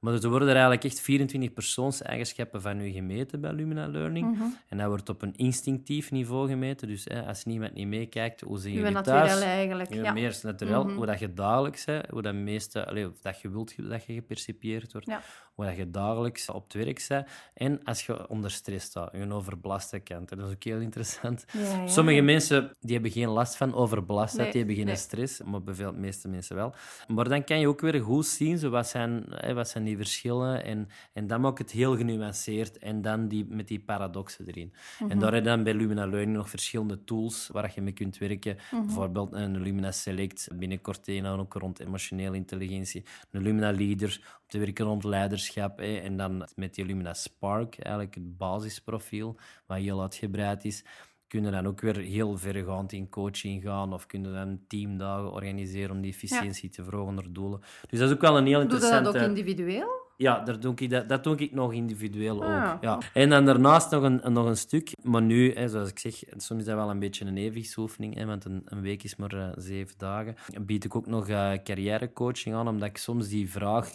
Maar 0.00 0.12
dus 0.12 0.22
er 0.22 0.28
worden 0.30 0.48
er 0.48 0.54
eigenlijk 0.54 0.84
echt 0.84 1.00
24 1.00 1.52
persoonseigenschappen 1.52 2.62
van 2.62 2.80
u 2.80 2.90
gemeten 2.90 3.40
bij 3.40 3.52
Lumina 3.52 3.86
Learning. 3.88 4.34
Mhm. 4.36 4.42
En 4.68 4.78
dat 4.78 4.86
wordt 4.86 5.08
op 5.08 5.22
een 5.22 5.34
instinctief 5.36 6.10
niveau 6.10 6.48
gemeten. 6.48 6.88
Dus 6.88 7.04
hè, 7.04 7.22
als 7.26 7.44
niemand 7.44 7.74
niet 7.74 7.86
meekijkt, 7.86 8.40
hoe 8.40 8.56
Uw 8.56 8.62
jullie 8.62 8.90
naturel 8.90 9.26
thuis? 9.26 9.40
eigenlijk. 9.40 9.94
Ja, 9.94 10.02
Ja. 10.02 10.12
meer 10.12 10.38
natuurlijk 10.42 10.84
Mhm. 10.84 10.96
hoe 10.96 11.06
dat 11.06 11.18
je 11.18 11.34
dagelijks, 11.34 11.84
hè, 11.84 11.98
hoe 12.10 12.22
dat, 12.22 12.34
meeste, 12.34 12.86
allee, 12.86 13.08
of 13.08 13.20
dat 13.20 13.40
je 13.40 13.50
wilt 13.50 13.88
dat 13.88 14.04
je 14.04 14.12
gepercipieerd 14.12 14.92
wordt, 14.92 15.06
Ja. 15.06 15.20
hoe 15.54 15.64
dat 15.64 15.76
je 15.76 15.90
dagelijks 15.90 16.48
op 16.50 16.62
het 16.64 16.74
werk 16.84 17.04
bent. 17.08 17.26
En 17.54 17.80
als 17.84 18.06
je 18.06 18.28
onder 18.28 18.50
stress 18.50 18.86
staat, 18.86 19.12
je 19.12 19.32
overbelaste 19.32 19.98
kant. 19.98 20.28
Dat 20.28 20.38
is 20.38 20.44
ook 20.54 20.64
heel 20.64 20.80
interessant. 20.80 21.44
Ja. 21.52 21.86
Sommige 21.86 22.20
mensen 22.20 22.70
die 22.80 22.92
hebben 22.94 23.10
geen 23.10 23.28
last 23.28 23.56
van 23.56 23.74
overbelastheid, 23.74 24.42
Nee, 24.42 24.50
die 24.50 24.58
hebben 24.58 24.76
geen 24.76 24.86
nee. 24.86 24.96
stress, 24.96 25.42
maar 25.42 25.62
bij 25.62 25.74
veel, 25.74 25.92
de 25.92 25.98
meeste 25.98 26.28
mensen 26.28 26.56
wel. 26.56 26.74
Maar 27.08 27.28
dan 27.28 27.44
kan 27.44 27.58
je 27.60 27.68
ook 27.68 27.80
weer 27.80 28.00
goed 28.02 28.26
zien, 28.26 28.58
zo 28.58 28.70
wat, 28.70 28.88
zijn, 28.88 29.24
hè, 29.28 29.54
wat 29.54 29.68
zijn 29.68 29.84
die 29.84 29.95
verschillen. 29.96 30.64
En, 30.64 30.88
en 31.12 31.26
dan 31.26 31.40
maakt 31.40 31.58
het 31.58 31.70
heel 31.70 31.96
genuanceerd. 31.96 32.78
En 32.78 33.02
dan 33.02 33.28
die, 33.28 33.46
met 33.48 33.68
die 33.68 33.80
paradoxen 33.80 34.46
erin. 34.46 34.72
En 35.08 35.18
daar 35.18 35.32
heb 35.32 35.44
je 35.44 35.48
dan 35.48 35.62
bij 35.62 35.74
Lumina 35.74 36.06
Learning 36.06 36.36
nog 36.36 36.50
verschillende 36.50 37.04
tools 37.04 37.48
waar 37.52 37.72
je 37.74 37.80
mee 37.80 37.92
kunt 37.92 38.18
werken. 38.18 38.56
Mhm. 38.70 38.84
Bijvoorbeeld 38.84 39.32
een 39.32 39.60
Lumina 39.60 39.92
Select, 39.92 40.48
binnenkort 40.54 41.08
een 41.08 41.26
ook 41.26 41.54
rond 41.54 41.80
emotionele 41.80 42.36
intelligentie. 42.36 43.04
Een 43.30 43.42
Lumina 43.42 43.72
Leader, 43.72 44.20
om 44.40 44.46
te 44.46 44.58
werken 44.58 44.84
rond 44.84 45.04
leiderschap. 45.04 45.78
Hè. 45.78 45.96
En 45.96 46.16
dan 46.16 46.48
met 46.54 46.74
die 46.74 46.84
Lumina 46.84 47.14
Spark, 47.14 47.78
eigenlijk 47.78 48.14
het 48.14 48.36
basisprofiel, 48.36 49.36
wat 49.66 49.78
heel 49.78 50.02
uitgebreid 50.02 50.64
is 50.64 50.84
kunnen 51.28 51.52
dan 51.52 51.66
ook 51.66 51.80
weer 51.80 51.96
heel 51.96 52.36
vergaand 52.38 52.92
in 52.92 53.08
coaching 53.08 53.62
gaan 53.62 53.92
of 53.92 54.06
kunnen 54.06 54.32
dan 54.32 54.60
teamdagen 54.68 55.32
organiseren 55.32 55.90
om 55.90 56.00
die 56.00 56.12
efficiëntie 56.12 56.70
te 56.70 56.84
verhogen 56.84 57.14
naar 57.14 57.32
doelen. 57.32 57.60
Dus 57.88 57.98
dat 57.98 58.08
is 58.08 58.14
ook 58.14 58.20
wel 58.20 58.36
een 58.36 58.46
heel 58.46 58.54
Doe 58.54 58.62
interessante... 58.62 59.12
dat 59.12 59.22
ook 59.22 59.28
individueel? 59.28 60.04
Ja, 60.16 60.40
daar 60.40 60.60
doe 60.60 60.74
ik, 60.76 60.90
dat, 60.90 61.08
dat 61.08 61.24
doe 61.24 61.36
ik 61.36 61.52
nog 61.52 61.72
individueel 61.72 62.44
Ah. 62.44 62.72
ook. 62.74 62.82
Ja. 62.82 62.98
En 63.12 63.28
dan 63.30 63.44
daarnaast 63.44 63.90
nog 63.90 64.02
een, 64.02 64.20
nog 64.32 64.46
een 64.46 64.56
stuk, 64.56 64.92
maar 65.02 65.22
nu, 65.22 65.54
hè, 65.54 65.68
zoals 65.68 65.88
ik 65.88 65.98
zeg, 65.98 66.14
soms 66.36 66.60
is 66.60 66.66
dat 66.66 66.74
wel 66.76 66.90
een 66.90 66.98
beetje 66.98 67.24
een 67.24 67.36
evenwichtsoefening, 67.36 68.14
hè, 68.14 68.26
want 68.26 68.44
een, 68.44 68.62
een 68.64 68.80
week 68.80 69.02
is 69.02 69.16
maar 69.16 69.32
eh, 69.32 69.48
zeven 69.56 69.94
dagen. 69.98 70.34
Bied 70.60 70.84
ik 70.84 70.96
ook 70.96 71.06
nog 71.06 71.28
eh, 71.28 71.52
carrièrecoaching 71.64 72.54
aan, 72.54 72.68
omdat 72.68 72.88
ik 72.88 72.96
soms 72.98 73.28
die 73.28 73.50
vraag 73.50 73.92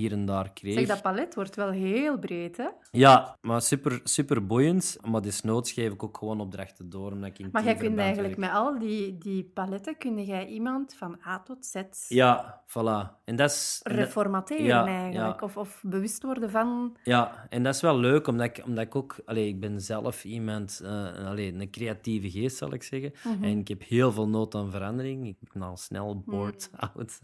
hier 0.00 0.12
en 0.12 0.24
daar 0.24 0.52
kreeg. 0.52 0.74
Zeg, 0.74 0.86
dat 0.86 1.02
palet 1.02 1.34
wordt 1.34 1.56
wel 1.56 1.70
heel 1.70 2.18
breed, 2.18 2.56
hè? 2.56 2.68
Ja, 2.90 3.36
maar 3.40 3.62
super, 3.62 4.00
super 4.04 4.46
boeiend. 4.46 4.98
Maar 5.10 5.22
desnoods 5.22 5.72
geef 5.72 5.92
ik 5.92 6.02
ook 6.02 6.18
gewoon 6.18 6.40
opdrachten 6.40 6.90
door, 6.90 7.12
omdat 7.12 7.28
ik 7.28 7.38
in 7.38 7.48
Maar 7.52 7.64
jij 7.64 7.74
kunt 7.74 7.98
eigenlijk 7.98 8.36
werk. 8.36 8.52
met 8.52 8.60
al 8.60 8.78
die, 8.78 9.18
die 9.18 9.44
paletten, 9.44 9.98
kun 9.98 10.24
jij 10.24 10.46
iemand 10.46 10.94
van 10.94 11.18
A 11.26 11.40
tot 11.40 11.66
Z 11.66 11.82
Ja, 12.08 12.62
voilà. 12.66 13.18
En 13.24 13.36
dat 13.36 13.50
is... 13.50 13.80
reformateren 13.82 14.64
ja, 14.64 14.86
eigenlijk. 14.86 15.40
ja. 15.40 15.46
Of, 15.46 15.56
of 15.56 15.80
bewust 15.82 16.22
worden 16.22 16.50
van... 16.50 16.96
Ja, 17.02 17.46
en 17.48 17.62
dat 17.62 17.74
is 17.74 17.80
wel 17.80 17.98
leuk, 17.98 18.26
omdat 18.26 18.46
ik, 18.46 18.64
omdat 18.66 18.84
ik 18.84 18.94
ook... 18.94 19.16
Allee, 19.24 19.48
ik 19.48 19.60
ben 19.60 19.80
zelf 19.80 20.24
iemand... 20.24 20.82
allee, 21.26 21.54
een 21.54 21.70
creatieve 21.70 22.30
geest, 22.30 22.56
zal 22.56 22.72
ik 22.72 22.82
zeggen. 22.82 23.12
Mhm. 23.24 23.44
En 23.44 23.58
ik 23.58 23.68
heb 23.68 23.82
heel 23.84 24.12
veel 24.12 24.28
nood 24.28 24.54
aan 24.54 24.70
verandering. 24.70 25.26
Ik 25.26 25.52
ben 25.52 25.62
al 25.62 25.76
snel 25.76 26.22
bored 26.26 26.70
out. 26.94 27.20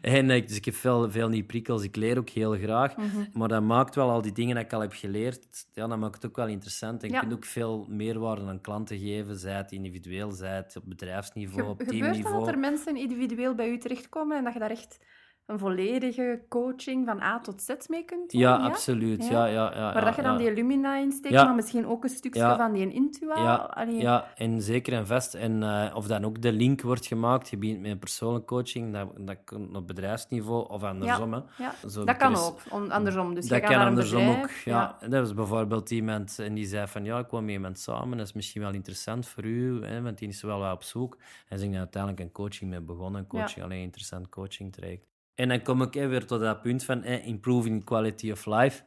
En 0.00 0.26
dus 0.26 0.56
ik 0.56 0.64
heb 0.64 0.74
veel, 0.74 1.10
veel 1.10 1.28
nieuwe 1.28 1.46
prikkels. 1.46 1.82
Ik 1.82 1.96
leer 2.02 2.18
ook 2.18 2.28
heel 2.28 2.52
graag. 2.52 2.96
Mhm. 2.96 3.06
Maar 3.32 3.48
dat 3.48 3.62
maakt 3.62 3.94
wel 3.94 4.10
al 4.10 4.22
die 4.22 4.32
dingen 4.32 4.54
die 4.56 4.64
ik 4.64 4.72
al 4.72 4.80
heb 4.80 4.92
geleerd, 4.92 5.66
ja, 5.72 5.86
dat 5.86 5.98
maakt 5.98 6.14
het 6.14 6.26
ook 6.26 6.36
wel 6.36 6.46
interessant. 6.46 7.02
En 7.02 7.08
je 7.08 7.14
Ja. 7.14 7.20
kunt 7.20 7.32
ook 7.32 7.44
veel 7.44 7.86
meerwaarde 7.88 8.46
aan 8.46 8.60
klanten 8.60 8.98
geven, 8.98 9.36
zij 9.36 9.56
het 9.56 9.72
individueel, 9.72 10.30
zij 10.30 10.56
het 10.56 10.76
op 10.76 10.82
bedrijfsniveau, 10.86 11.62
Ge- 11.64 11.70
op 11.70 11.78
gebeurt 11.78 12.00
dat 12.00 12.08
teamniveau. 12.12 12.38
dat 12.44 12.54
er 12.54 12.58
mensen 12.60 12.96
individueel 12.96 13.54
bij 13.54 13.68
u 13.68 13.78
terechtkomen 13.78 14.36
en 14.36 14.44
dat 14.44 14.52
je 14.52 14.58
daar 14.58 14.70
echt 14.70 14.98
een 15.46 15.58
volledige 15.58 16.42
coaching 16.48 17.06
van 17.06 17.20
A 17.20 17.40
tot 17.40 17.62
Z 17.62 17.68
mee 17.88 18.04
kunt 18.04 18.30
doen? 18.30 18.40
Ja, 18.40 18.56
absoluut. 18.56 19.28
Ja, 19.28 19.44
ja, 19.46 19.52
ja, 19.74 19.80
Maar 19.80 19.94
ja, 19.94 20.04
dat 20.04 20.16
je 20.16 20.22
dan 20.22 20.36
die 20.36 20.54
Lumina 20.54 20.96
insteekt, 20.96 21.34
maar 21.34 21.54
misschien 21.54 21.86
ook 21.86 22.04
een 22.04 22.10
stukje 22.10 22.54
van 22.56 22.72
die 22.72 22.92
Intua? 22.92 23.36
Ja, 23.36 23.86
ja, 23.88 24.32
en 24.34 24.62
zeker 24.62 24.92
en 24.92 25.06
vast. 25.06 25.34
En 25.34 25.62
eh, 25.62 25.96
of 25.96 26.06
dan 26.06 26.24
ook 26.24 26.42
de 26.42 26.52
link 26.52 26.80
wordt 26.80 27.06
gemaakt, 27.06 27.48
je 27.48 27.56
begint 27.56 27.80
met 27.80 27.90
een 27.90 27.98
persoonlijke 27.98 28.46
coaching, 28.46 28.92
dat, 28.92 29.08
dat 29.26 29.36
kan 29.44 29.76
op 29.76 29.86
bedrijfsniveau 29.86 30.68
of 30.68 30.82
andersom. 30.82 31.32
hè. 31.32 31.40
Ja, 31.58 31.74
Zo, 31.88 32.04
dat 32.04 32.16
kan 32.16 32.32
is- 32.32 32.38
ook, 32.46 32.60
om, 32.70 32.90
andersom. 32.90 33.34
Dus 33.34 33.48
dat 33.48 33.60
je 33.60 33.66
kan 33.66 33.86
andersom 33.86 34.18
bedrijf, 34.26 34.42
ook. 34.44 34.50
Ja. 34.64 34.96
Dat 35.00 35.20
was 35.20 35.34
bijvoorbeeld 35.34 35.90
iemand 35.90 36.38
en 36.38 36.54
die 36.54 36.66
zei 36.66 36.86
van 36.86 37.04
ja, 37.04 37.18
ik 37.18 37.26
kwam 37.28 37.44
met 37.44 37.54
iemand 37.54 37.78
samen, 37.78 38.18
dat 38.18 38.26
is 38.26 38.32
misschien 38.32 38.62
wel 38.62 38.72
interessant 38.72 39.26
voor 39.26 39.44
u, 39.44 39.84
hè, 39.84 40.02
want 40.02 40.18
die 40.18 40.28
is 40.28 40.42
wel 40.42 40.58
wat 40.58 40.72
op 40.72 40.82
zoek. 40.82 41.18
En 41.48 41.58
zijn 41.58 41.76
uiteindelijk 41.76 42.22
een 42.22 42.32
coaching 42.32 42.70
mee 42.70 42.80
begonnen, 42.80 43.20
een 43.20 43.26
coaching, 43.26 43.64
alleen 43.64 43.78
een 43.78 43.84
interessant 43.84 44.28
coaching 44.28 44.72
traject. 44.72 45.10
En 45.34 45.48
dan 45.48 45.62
kom 45.62 45.82
ik 45.82 45.92
weer 45.92 46.26
tot 46.26 46.40
dat 46.40 46.62
punt 46.62 46.84
van 46.84 47.02
hè, 47.02 47.16
improving 47.16 47.84
quality 47.84 48.30
of 48.30 48.46
life. 48.46 48.82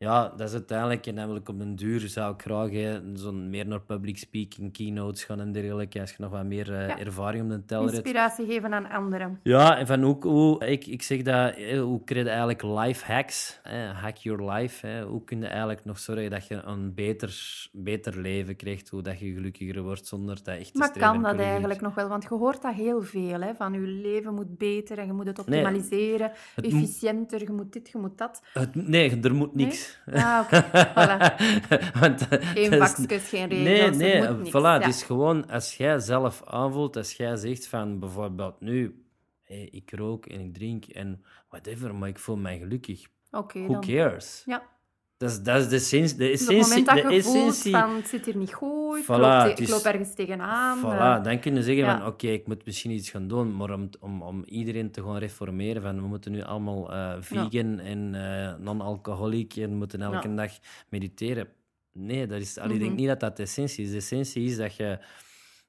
Ja, 0.00 0.28
dat 0.36 0.48
is 0.48 0.52
uiteindelijk, 0.52 1.06
en 1.06 1.14
namelijk 1.14 1.48
op 1.48 1.58
den 1.58 1.74
duur 1.76 2.00
zou 2.00 2.34
ik 2.34 2.40
graag 2.42 2.70
hè, 2.70 3.00
zo'n 3.14 3.50
meer 3.50 3.66
naar 3.66 3.80
public 3.80 4.18
speaking, 4.18 4.72
keynotes 4.72 5.24
gaan 5.24 5.40
en 5.40 5.52
dergelijke, 5.52 6.00
als 6.00 6.10
je 6.10 6.16
nog 6.18 6.30
wat 6.30 6.44
meer 6.44 6.72
eh, 6.74 6.88
Ja. 6.88 6.98
ervaring 6.98 7.42
op 7.44 7.50
de 7.50 7.64
teller 7.64 7.84
hebt. 7.84 7.96
Inspiratie 7.96 8.46
geven 8.46 8.74
aan 8.74 8.88
anderen. 8.90 9.40
Ja, 9.42 9.78
en 9.78 9.86
van 9.86 10.02
hoe, 10.02 10.16
hoe 10.20 10.66
ik, 10.66 10.86
ik 10.86 11.02
zeg 11.02 11.22
dat, 11.22 11.54
hoe 11.78 12.04
krijg 12.04 12.24
je 12.24 12.30
eigenlijk 12.30 12.62
life 12.62 13.12
hacks, 13.12 13.60
hè, 13.62 13.86
hack 13.86 14.16
your 14.16 14.52
life, 14.52 14.86
hè, 14.86 15.02
hoe 15.04 15.24
kun 15.24 15.40
je 15.40 15.46
eigenlijk 15.46 15.84
nog 15.84 15.98
zorgen 15.98 16.30
dat 16.30 16.46
je 16.46 16.62
een 16.64 16.94
beter, 16.94 17.66
beter 17.72 18.20
leven 18.20 18.56
krijgt, 18.56 18.88
hoe 18.88 19.02
dat 19.02 19.18
je 19.18 19.32
gelukkiger 19.32 19.82
wordt 19.82 20.06
zonder 20.06 20.36
dat 20.42 20.56
echt 20.56 20.72
te 20.72 20.78
Maar 20.78 20.92
kan 20.98 21.22
dat 21.22 21.38
eigenlijk 21.38 21.80
nog 21.80 21.94
wel? 21.94 22.08
Want 22.08 22.22
je 22.22 22.28
hoort 22.34 22.62
dat 22.62 22.74
heel 22.74 23.02
veel, 23.02 23.40
hè? 23.40 23.54
van 23.54 23.72
je 23.72 23.78
leven 23.80 24.34
moet 24.34 24.58
beter 24.58 24.98
en 24.98 25.06
je 25.06 25.12
moet 25.12 25.26
het 25.26 25.46
Nee, 25.46 25.46
optimaliseren, 25.46 26.30
het 26.54 26.64
efficiënter, 26.64 27.40
je 27.42 27.52
moet 27.52 27.72
dit, 27.72 27.88
je 27.88 27.98
moet 27.98 28.18
dat. 28.18 28.42
Het, 28.52 28.74
nee, 28.74 29.20
er 29.20 29.34
moet 29.34 29.54
Nee? 29.54 29.66
Ah, 30.12 30.40
oké. 30.44 30.64
Voilà. 30.64 31.34
Want, 32.00 32.28
eh, 32.28 32.48
Geen 32.48 32.72
is- 32.72 32.78
vakjes, 32.90 33.28
geen 33.28 33.48
Nee, 33.48 33.64
regels, 33.64 33.96
nee, 33.96 34.18
moet 34.28 34.38
niks. 34.38 34.48
voilà. 34.50 34.52
Ja. 34.62 34.78
Het 34.78 34.86
is 34.86 35.02
gewoon 35.02 35.50
als 35.50 35.76
jij 35.76 35.98
zelf 35.98 36.42
aanvoelt, 36.44 36.96
als 36.96 37.12
jij 37.12 37.36
zegt 37.36 37.66
van 37.66 37.98
bijvoorbeeld 37.98 38.60
nu, 38.60 39.04
hey, 39.44 39.68
ik 39.70 39.90
rook 39.94 40.26
en 40.26 40.40
ik 40.40 40.54
drink 40.54 40.84
en 40.84 41.24
whatever, 41.48 41.94
maar 41.94 42.08
ik 42.08 42.18
voel 42.18 42.36
mij 42.36 42.58
gelukkig. 42.58 43.06
Oké, 43.30 43.58
Who 43.62 43.72
dan. 43.72 43.80
cares? 43.80 44.42
Ja. 44.46 44.62
Dat 45.18 45.30
is, 45.30 45.42
dat 45.42 45.56
is 45.60 45.68
de, 45.68 45.74
essens, 45.76 46.14
de 46.14 46.16
Dus 46.26 46.42
op 46.42 46.48
het 46.48 46.56
essentie. 46.58 46.84
moment 46.84 46.86
dat 46.86 47.12
je 47.12 47.22
voelt 47.22 47.36
essentie 47.48 47.72
van 47.72 47.96
het 47.96 48.08
zit 48.08 48.24
hier 48.24 48.36
niet 48.36 48.52
goed, 48.54 48.98
ik, 48.98 49.04
Voilà, 49.04 49.06
loop, 49.06 49.54
te- 49.56 49.62
ik 49.62 49.68
loop 49.68 49.82
ergens 49.82 50.14
tegenaan. 50.14 50.78
Voilà, 50.78 51.18
eh, 51.18 51.24
dan 51.24 51.38
kun 51.40 51.54
je 51.54 51.62
zeggen 51.62 51.84
ja. 51.84 51.98
van 51.98 52.06
oké, 52.06 52.26
ik 52.28 52.46
moet 52.46 52.64
misschien 52.64 52.90
iets 52.90 53.10
gaan 53.10 53.28
doen, 53.28 53.56
maar 53.56 53.70
om, 53.70 53.88
om, 54.00 54.22
om 54.22 54.44
iedereen 54.44 54.90
te 54.90 55.02
gaan 55.02 55.16
reformeren 55.18 55.82
van 55.82 55.96
we 56.00 56.06
moeten 56.06 56.32
nu 56.32 56.42
allemaal 56.42 56.92
eh, 56.92 57.12
vegan 57.20 57.78
en 57.78 58.14
eh, 58.14 58.54
non-alcoholic 58.58 59.56
en 59.56 59.74
moeten 59.76 60.02
elke 60.02 60.28
Ja. 60.28 60.34
dag 60.34 60.52
mediteren. 60.88 61.48
Nee, 61.92 62.26
dat 62.26 62.40
is, 62.40 62.58
allee, 62.58 62.72
ik 62.74 62.78
denk 62.80 62.90
Mhm. 62.92 63.00
niet 63.00 63.08
dat 63.08 63.20
dat 63.20 63.36
de 63.36 63.42
essentie 63.42 63.84
is. 63.84 63.90
De 63.90 63.96
essentie 63.96 64.44
is 64.44 64.56
dat 64.56 64.76
je 64.76 64.98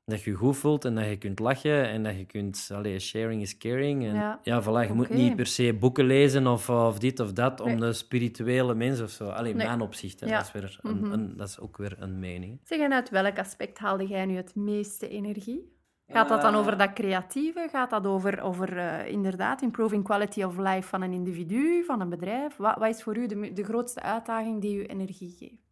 dat 0.10 0.24
je 0.24 0.30
je 0.32 0.36
goed 0.36 0.58
voelt 0.58 0.86
en 0.86 0.96
dat 0.96 1.06
je 1.06 1.18
kunt 1.18 1.40
lachen 1.40 1.90
en 1.90 2.04
dat 2.04 2.18
je 2.18 2.26
kunt... 2.26 2.70
Allee, 2.74 3.00
sharing 3.00 3.42
is 3.42 3.58
caring. 3.58 4.04
En, 4.06 4.14
Ja. 4.14 4.40
ja, 4.44 4.62
voilà, 4.64 4.88
je 4.88 4.94
moet 4.94 5.10
niet 5.10 5.36
per 5.36 5.46
se 5.46 5.74
boeken 5.74 6.06
lezen 6.06 6.48
of, 6.48 6.70
of 6.70 7.00
dit 7.00 7.20
of 7.20 7.32
dat 7.34 7.62
om 7.62 7.80
de 7.80 7.94
spirituele 7.94 8.76
mens 8.76 9.02
of 9.02 9.10
zo. 9.10 9.30
Alleen 9.30 9.56
Nee. 9.58 9.68
mijn 9.68 9.82
opzicht, 9.82 10.20
hè. 10.20 10.28
Ja. 10.28 10.38
Dat, 10.38 10.46
is 10.46 10.52
weer 10.52 10.80
een, 10.82 10.98
Mhm. 11.00 11.12
een- 11.12 11.34
dat 11.38 11.48
is 11.48 11.60
ook 11.60 11.78
weer 11.78 11.96
een 12.00 12.20
mening. 12.20 12.60
Zeg, 12.64 12.80
en 12.80 12.94
uit 12.94 13.10
welk 13.10 13.40
aspect 13.40 13.78
haalde 13.78 14.08
jij 14.08 14.26
nu 14.26 14.36
het 14.36 14.56
meeste 14.56 15.08
energie? 15.10 15.78
Gaat 16.12 16.30
dat 16.30 16.42
dan 16.42 16.56
over 16.56 16.78
dat 16.78 16.94
creatieve? 16.94 17.68
Gaat 17.72 17.90
dat 17.90 18.06
over, 18.08 18.42
over 18.42 18.78
eh, 18.78 19.12
inderdaad 19.12 19.62
improving 19.62 20.04
quality 20.04 20.44
of 20.44 20.58
life 20.58 20.88
van 20.88 21.02
een 21.02 21.14
individu, 21.14 21.84
van 21.84 22.02
een 22.02 22.10
bedrijf? 22.10 22.56
Wat, 22.58 22.76
wat 22.78 22.90
is 22.90 23.04
voor 23.04 23.18
u 23.18 23.26
de, 23.28 23.54
de 23.54 23.64
grootste 23.64 24.02
uitdaging 24.02 24.62
die 24.62 24.76
u 24.78 24.84
energie 24.86 25.36
geeft? 25.38 25.68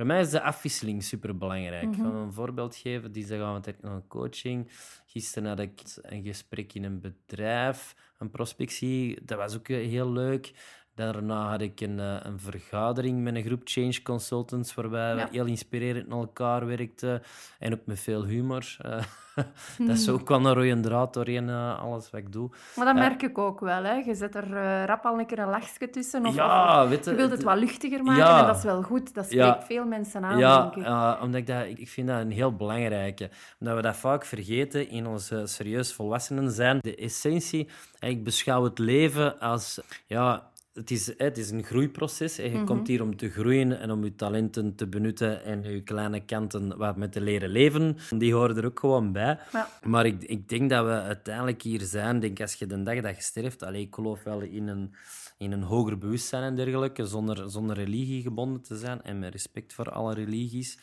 Voor 0.00 0.08
mij 0.08 0.20
is 0.20 0.30
de 0.30 0.42
afwisseling 0.42 1.04
superbelangrijk. 1.04 1.82
Mhm. 1.82 1.92
Ik 1.92 2.00
ga 2.00 2.18
een 2.18 2.32
voorbeeld 2.32 2.76
geven. 2.76 3.12
Die 3.12 3.26
gaan 3.26 3.62
we 3.62 3.74
naar 3.80 3.92
een 3.92 4.06
coaching. 4.06 4.70
Gisteren 5.06 5.48
had 5.48 5.58
ik 5.58 5.80
een 6.02 6.22
gesprek 6.22 6.72
in 6.72 6.84
een 6.84 7.00
bedrijf, 7.00 7.94
een 8.18 8.30
prospectie. 8.30 9.24
Dat 9.24 9.38
was 9.38 9.56
ook 9.56 9.68
eh, 9.68 9.88
heel 9.88 10.12
leuk. 10.12 10.52
Daarna 11.00 11.50
had 11.50 11.60
ik 11.60 11.80
een, 11.80 12.00
eh, 12.00 12.14
een 12.22 12.38
vergadering 12.40 13.22
met 13.22 13.34
een 13.34 13.42
groep 13.42 13.60
change 13.64 14.02
consultants, 14.02 14.74
waarbij 14.74 15.14
Ja. 15.14 15.24
we 15.24 15.28
heel 15.30 15.46
inspirerend 15.46 16.08
met 16.08 16.18
elkaar 16.18 16.66
werkten. 16.66 17.22
En 17.58 17.72
ook 17.72 17.80
met 17.84 18.00
veel 18.00 18.24
humor. 18.24 18.76
Eh, 18.78 19.02
dat 19.86 19.96
is 19.96 20.08
ook 20.14 20.28
wel 20.28 20.46
een 20.46 20.52
rode 20.54 20.80
draad 20.80 21.14
doorheen 21.14 21.48
eh, 21.48 21.80
alles 21.82 22.10
wat 22.10 22.20
ik 22.20 22.32
doe. 22.32 22.48
Maar 22.76 22.84
dat 22.86 22.94
Ja. 22.94 23.00
merk 23.08 23.22
ik 23.22 23.38
ook 23.38 23.60
wel. 23.60 23.82
Hè. 23.84 23.92
Je 23.94 24.14
zet 24.14 24.34
er 24.34 24.50
rap 24.86 25.04
al 25.04 25.18
een 25.18 25.26
keer 25.26 25.38
een 25.38 25.48
lachje 25.48 25.90
tussen. 25.90 26.26
Of, 26.26 26.34
ja, 26.34 26.82
of- 26.82 26.88
weet 26.88 27.04
je, 27.04 27.10
je 27.10 27.16
wilt 27.16 27.30
het 27.30 27.42
wat 27.42 27.58
luchtiger 27.58 28.02
maken 28.02 28.22
Ja. 28.24 28.40
en 28.40 28.46
dat 28.46 28.56
is 28.56 28.62
wel 28.62 28.82
goed. 28.82 29.14
Dat 29.14 29.24
spreekt 29.24 29.42
Ja. 29.44 29.62
veel 29.62 29.84
mensen 29.84 30.24
aan, 30.24 30.38
Ja, 30.38 30.60
denk 30.62 30.76
ik. 30.76 30.84
eh, 30.84 31.18
omdat 31.22 31.40
ik, 31.40 31.46
dat, 31.46 31.64
ik, 31.64 31.88
vind 31.88 32.08
dat 32.08 32.20
een 32.20 32.30
heel 32.30 32.56
belangrijke. 32.56 33.30
Omdat 33.60 33.76
we 33.76 33.82
dat 33.82 33.96
vaak 33.96 34.24
vergeten 34.24 34.88
in 34.88 35.06
ons 35.06 35.30
eh, 35.30 35.40
serieus 35.44 35.92
volwassenen 35.92 36.50
zijn. 36.50 36.78
De 36.80 36.94
essentie, 36.96 37.68
ik 37.98 38.24
beschouw 38.24 38.64
het 38.64 38.78
leven 38.78 39.38
als... 39.40 39.80
Ja, 40.06 40.48
het 40.80 40.90
is, 40.90 41.12
het 41.18 41.38
is 41.38 41.50
een 41.50 41.64
groeiproces. 41.64 42.38
eh. 42.38 42.52
Je 42.52 42.56
Mhm. 42.56 42.64
komt 42.66 42.86
hier 42.86 43.02
om 43.02 43.16
te 43.16 43.30
groeien 43.30 43.80
en 43.80 43.90
om 43.90 44.04
je 44.04 44.14
talenten 44.14 44.74
te 44.74 44.86
benutten 44.86 45.44
en 45.44 45.62
je 45.62 45.80
kleine 45.82 46.24
kanten 46.24 46.76
wat 46.76 46.96
met 46.96 47.12
te 47.12 47.20
leren 47.20 47.48
leven. 47.50 47.96
Die 48.18 48.34
horen 48.34 48.56
er 48.56 48.64
ook 48.64 48.80
gewoon 48.80 49.12
bij. 49.12 49.38
Ja. 49.52 49.68
Maar 49.84 50.06
ik, 50.06 50.22
ik 50.22 50.48
denk 50.48 50.70
dat 50.70 50.84
we 50.84 50.90
uiteindelijk 50.92 51.62
hier 51.62 51.80
zijn. 51.80 52.20
Denk 52.20 52.40
als 52.40 52.54
je 52.54 52.66
de 52.66 52.82
dag 52.82 53.00
dat 53.00 53.16
je 53.16 53.22
sterft, 53.22 53.62
allee, 53.62 53.82
ik 53.82 53.94
geloof 53.94 54.22
wel 54.22 54.40
in 54.40 54.68
een, 54.68 54.94
in 55.38 55.52
een 55.52 55.62
hoger 55.62 55.98
bewustzijn 55.98 56.42
en 56.42 56.54
dergelijke, 56.56 57.06
zonder, 57.06 57.50
zonder 57.50 57.76
religie 57.76 58.22
gebonden 58.22 58.62
te 58.62 58.76
zijn 58.76 59.02
en 59.02 59.18
met 59.18 59.32
respect 59.32 59.72
voor 59.74 59.90
alle 59.90 60.14
religies, 60.14 60.78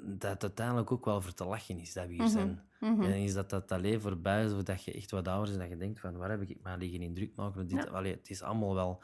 dat 0.00 0.30
het 0.32 0.42
uiteindelijk 0.42 0.92
ook 0.92 1.04
wel 1.04 1.20
voor 1.20 1.34
te 1.34 1.44
lachen 1.44 1.78
is 1.78 1.92
dat 1.92 2.06
we 2.06 2.12
hier 2.12 2.28
zijn. 2.28 2.60
Mhm. 2.80 3.02
En 3.02 3.14
is 3.14 3.34
dat 3.34 3.50
dat 3.50 3.72
alleen 3.72 4.00
voorbij 4.00 4.44
is, 4.44 4.52
of 4.52 4.62
dat 4.62 4.84
je 4.84 4.92
echt 4.92 5.10
wat 5.10 5.28
ouder 5.28 5.48
is 5.48 5.54
en 5.54 5.60
dat 5.60 5.68
je 5.68 5.76
denkt 5.76 6.00
van 6.00 6.16
waar 6.16 6.30
heb 6.30 6.42
ik 6.42 6.56
mij 6.62 6.76
liggen 6.78 7.00
in 7.02 7.14
druk 7.14 7.30
maken? 7.36 7.66
Dit, 7.66 7.82
Ja. 7.84 7.90
allee, 7.90 8.12
het 8.12 8.30
is 8.30 8.42
allemaal 8.42 8.74
wel 8.74 9.02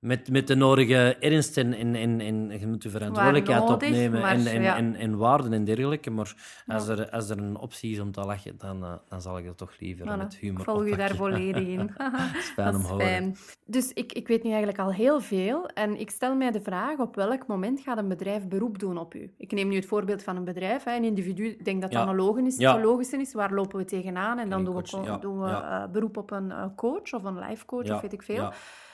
met, 0.00 0.30
met 0.30 0.46
de 0.46 0.54
nodige 0.54 1.16
ernst 1.20 1.56
en, 1.56 1.74
en, 1.74 1.94
en, 1.94 2.20
en 2.20 2.58
je 2.60 2.66
moet 2.66 2.82
je 2.82 2.90
verantwoordelijkheid 2.90 3.60
nodig, 3.60 3.74
opnemen 3.74 4.20
maar 4.20 4.32
en, 4.34 4.46
en, 4.46 4.62
ja. 4.62 4.76
en, 4.76 4.94
en 4.94 5.16
waarden 5.16 5.52
en 5.52 5.64
dergelijke. 5.64 6.10
Maar 6.10 6.34
als, 6.66 6.88
er, 6.88 7.10
als 7.10 7.30
er 7.30 7.38
een 7.38 7.56
optie 7.56 7.92
is 7.92 8.00
om 8.00 8.12
te 8.12 8.24
lachen, 8.24 8.54
dan, 8.58 8.82
eh, 8.84 8.92
dan 9.08 9.20
zal 9.20 9.38
ik 9.38 9.44
dat 9.44 9.58
toch 9.58 9.72
liever 9.78 10.16
met 10.16 10.36
humor 10.36 10.64
volg 10.64 10.84
u 10.84 10.96
daar 10.96 11.14
volledig 11.14 11.66
in. 11.66 11.90
Dat 11.96 12.12
is 12.38 12.44
fijn 12.44 12.72
Dat 12.72 12.74
om 12.74 12.80
is 12.80 12.86
te 12.86 12.92
horen. 12.92 13.06
fijn. 13.06 13.36
Dus 13.66 13.92
ik, 13.92 14.12
ik 14.12 14.28
weet 14.28 14.42
nu 14.42 14.48
eigenlijk 14.48 14.78
al 14.78 14.92
heel 14.92 15.20
veel 15.20 15.68
en 15.68 16.00
ik 16.00 16.10
stel 16.10 16.34
mij 16.34 16.50
de 16.50 16.60
vraag 16.60 16.98
op 16.98 17.14
welk 17.14 17.46
moment 17.46 17.80
gaat 17.80 17.98
een 17.98 18.08
bedrijf 18.08 18.48
beroep 18.48 18.78
doen 18.78 18.98
op 18.98 19.14
u? 19.14 19.32
Ik 19.36 19.52
neem 19.52 19.68
nu 19.68 19.74
het 19.74 19.86
voorbeeld 19.86 20.22
van 20.22 20.36
een 20.36 20.44
bedrijf. 20.44 20.84
Hè. 20.84 20.96
Een 20.96 21.04
individu, 21.04 21.46
ik 21.46 21.64
denk 21.64 21.80
dat 21.80 21.92
dat 21.92 22.02
Ja. 22.02 22.08
een 22.08 22.16
logisch, 22.16 22.56
Ja. 22.56 23.18
is. 23.18 23.32
Waar 23.32 23.52
lopen 23.52 23.78
we 23.78 23.84
tegenaan? 23.84 24.38
En 24.38 24.50
dan 24.50 24.64
doen 24.64 24.74
we, 24.76 24.82
coach, 24.90 25.18
doen 25.18 25.40
we 25.40 25.50
eh, 25.50 25.84
beroep 25.92 26.16
op 26.16 26.30
een 26.30 26.50
eh, 26.50 26.64
coach 26.76 27.12
of 27.12 27.24
een 27.24 27.38
life 27.38 27.66
coach 27.66 27.90
of 27.90 28.00
weet 28.00 28.12
ik 28.12 28.22
veel. 28.22 28.52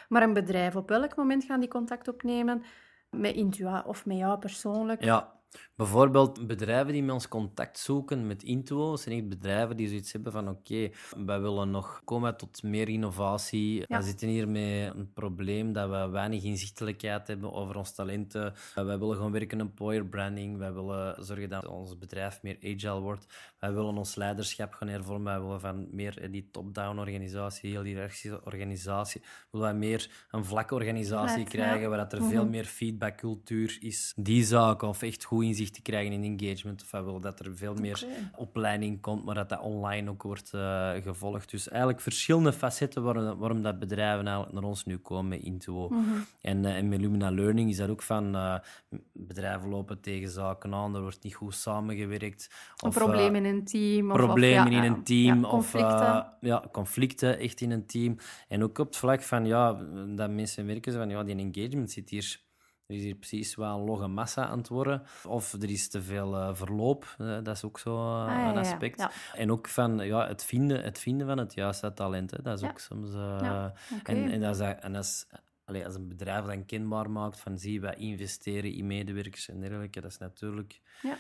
Maar 0.09 0.23
een 0.23 0.33
bedrijf, 0.33 0.77
op 0.77 0.89
welk 0.89 1.17
moment 1.17 1.45
gaan 1.45 1.61
die 1.61 1.69
contact 1.69 2.09
opnemen? 2.09 2.63
Met 3.11 3.35
Intua 3.35 3.85
of 3.87 4.07
met 4.07 4.17
jou 4.17 4.39
persoonlijk? 4.39 5.05
Ja, 5.05 5.36
bijvoorbeeld 5.77 6.47
bedrijven 6.47 6.93
die 6.93 7.03
met 7.03 7.15
ons 7.15 7.29
contact 7.29 7.79
zoeken 7.79 8.27
met 8.27 8.43
Intuo, 8.43 8.97
zijn 8.97 9.17
echt 9.19 9.29
bedrijven 9.29 9.77
die 9.77 9.89
zoiets 9.89 10.13
hebben 10.13 10.33
van 10.33 10.49
oké, 10.49 10.91
wij 11.27 11.41
willen 11.41 11.71
nog 11.71 12.01
komen 12.05 12.37
tot 12.37 12.63
meer 12.63 12.89
innovatie. 12.89 13.85
Ja. 13.87 13.99
We 13.99 14.05
zitten 14.05 14.29
hier 14.29 14.49
met 14.49 14.95
een 14.95 15.13
probleem 15.15 15.73
dat 15.73 15.91
we 15.91 16.09
weinig 16.09 16.43
inzichtelijkheid 16.43 17.27
hebben 17.27 17.53
over 17.53 17.77
ons 17.77 17.95
talenten. 17.95 18.55
Wij 18.75 18.99
willen 18.99 19.17
gewoon 19.17 19.33
werken 19.33 19.61
aan 19.61 19.67
employer 19.67 20.07
branding. 20.07 20.59
Wij 20.59 20.73
willen 20.73 21.25
zorgen 21.25 21.49
dat 21.49 21.67
ons 21.67 21.99
bedrijf 21.99 22.43
meer 22.43 22.57
agile 22.63 23.01
wordt. 23.01 23.27
Wij 23.59 23.73
willen 23.73 23.97
ons 23.97 24.15
leiderschap 24.15 24.73
gaan 24.73 24.89
hervormen. 24.89 25.25
Wij 25.33 25.41
willen 25.43 25.61
van 25.61 25.87
meer 25.91 26.29
die 26.31 26.49
top-down 26.51 26.99
organisatie, 26.99 27.71
heel 27.71 27.83
hiërarchische 27.83 28.41
organisatie, 28.45 29.23
willen 29.51 29.67
wij 29.67 29.77
meer 29.77 30.11
een 30.31 30.45
vlakke 30.45 30.75
organisatie 30.75 31.45
krijgen 31.45 31.89
waar 31.89 31.99
dat 31.99 32.13
er 32.13 32.25
veel 32.25 32.43
Mhm. 32.43 32.51
meer 32.51 32.65
feedbackcultuur 32.65 33.77
is. 33.81 34.13
Die 34.17 34.45
zaken, 34.45 34.89
of 34.89 35.03
echt 35.03 35.25
goed 35.25 35.45
inzicht 35.47 35.75
te 35.75 35.83
krijgen 35.83 36.13
in 36.13 36.39
engagement. 36.39 36.83
Of 36.83 36.91
willen 36.91 37.21
dat 37.21 37.41
er 37.41 37.57
veel 37.57 37.75
meer 37.75 38.07
opleiding 38.37 39.01
komt, 39.01 39.25
maar 39.25 39.35
dat 39.35 39.49
dat 39.49 39.61
online 39.61 40.11
ook 40.11 40.23
wordt 40.23 40.55
eh, 40.55 40.91
gevolgd. 41.03 41.51
Dus 41.51 41.69
eigenlijk 41.69 42.01
verschillende 42.01 42.53
facetten 42.53 43.03
waarom, 43.03 43.39
waarom 43.39 43.63
dat 43.63 43.79
bedrijven 43.79 44.27
eigenlijk 44.27 44.55
naar 44.55 44.65
ons 44.65 44.85
nu 44.85 44.97
komen 44.97 45.29
met 45.29 45.43
Intuo. 45.43 45.89
Mhm. 45.89 46.01
En, 46.41 46.65
en 46.65 46.89
met 46.89 47.01
Lumina 47.01 47.31
Learning 47.31 47.71
is 47.71 47.77
dat 47.77 47.89
ook 47.89 48.03
van 48.03 48.35
eh, 48.35 48.55
bedrijven 49.13 49.69
lopen 49.69 50.01
tegen 50.01 50.29
zaken 50.29 50.75
aan, 50.75 50.95
er 50.95 51.01
wordt 51.01 51.23
niet 51.23 51.35
goed 51.35 51.55
samengewerkt. 51.55 52.51
Of, 52.85 52.95
probleem 52.95 53.35
eh, 53.35 53.41
in 53.41 53.45
een 53.45 53.65
team? 53.65 54.11
Of, 54.11 54.17
of, 54.17 54.25
problemen 54.25 54.73
ja, 54.73 54.83
in 54.83 54.93
een 54.93 55.05
team. 55.05 55.41
ja, 55.41 55.49
of, 55.49 55.51
conflicten. 55.51 56.07
eh, 56.07 56.25
ja, 56.41 56.65
conflicten 56.73 57.39
echt 57.39 57.61
in 57.61 57.71
een 57.71 57.87
team. 57.87 58.17
En 58.49 58.63
ook 58.63 58.79
op 58.79 58.87
het 58.87 58.97
vlak 58.97 59.23
van 59.23 59.47
ja, 59.47 59.73
dat 60.15 60.31
mensen 60.31 60.67
merken 60.67 60.93
van 60.93 61.09
ja, 61.09 61.25
die 61.25 61.37
engagement 61.37 61.91
zit 61.91 62.11
hier. 62.11 62.45
Er 62.87 62.95
is 62.97 63.03
hier 63.03 63.15
precies 63.15 63.55
wel 63.55 63.81
logge 63.81 64.07
massa 64.07 64.47
aan 64.47 64.59
het 64.59 64.69
worden. 64.69 65.03
Of 65.25 65.53
er 65.53 65.71
is 65.71 65.89
te 65.89 66.03
veel 66.03 66.37
eh, 66.37 66.55
verloop. 66.55 67.15
eh, 67.19 67.27
dat 67.43 67.49
is 67.57 67.65
ook 67.65 67.79
zo 67.79 67.97
eh, 67.97 68.21
Ah, 68.23 68.29
ja, 68.29 68.49
een 68.51 68.57
aspect. 68.59 68.99
ja. 68.99 69.11
En 69.35 69.51
ook 69.51 69.69
van 69.69 69.99
ja, 69.99 70.27
het, 70.27 70.45
vinden, 70.45 70.83
het 70.83 70.99
vinden 70.99 71.27
van 71.27 71.39
het 71.39 71.55
juiste 71.55 71.93
talent. 71.93 72.31
Hè, 72.31 72.43
dat 72.43 72.63
is 72.63 72.69
ook 72.69 72.79
soms. 72.79 73.15
En, 74.05 74.31
en, 74.31 74.43
als, 74.45 74.59
dat- 74.59 74.79
en 74.81 74.95
als, 74.95 75.27
allee, 75.65 75.85
als 75.85 75.95
een 75.95 76.09
bedrijf 76.09 76.45
dan 76.45 76.65
kenbaar 76.67 77.11
maakt 77.11 77.41
van 77.41 77.59
zie, 77.59 77.81
wij 77.81 77.95
investeren 77.95 78.73
in 78.73 78.87
medewerkers 78.87 79.49
en 79.49 79.61
dergelijke, 79.61 80.01
dat 80.01 80.11
is 80.11 80.19
natuurlijk 80.19 80.81
Ja. 81.03 81.17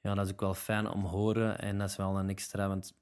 ja, 0.00 0.14
dat 0.14 0.26
is 0.26 0.32
ook 0.32 0.40
wel 0.40 0.54
fijn 0.54 0.88
om 0.88 1.02
te 1.02 1.08
horen. 1.08 1.58
En 1.58 1.78
dat 1.78 1.88
is 1.88 1.96
wel 1.96 2.18
een 2.18 2.28
extra. 2.28 2.68
Want 2.68 2.94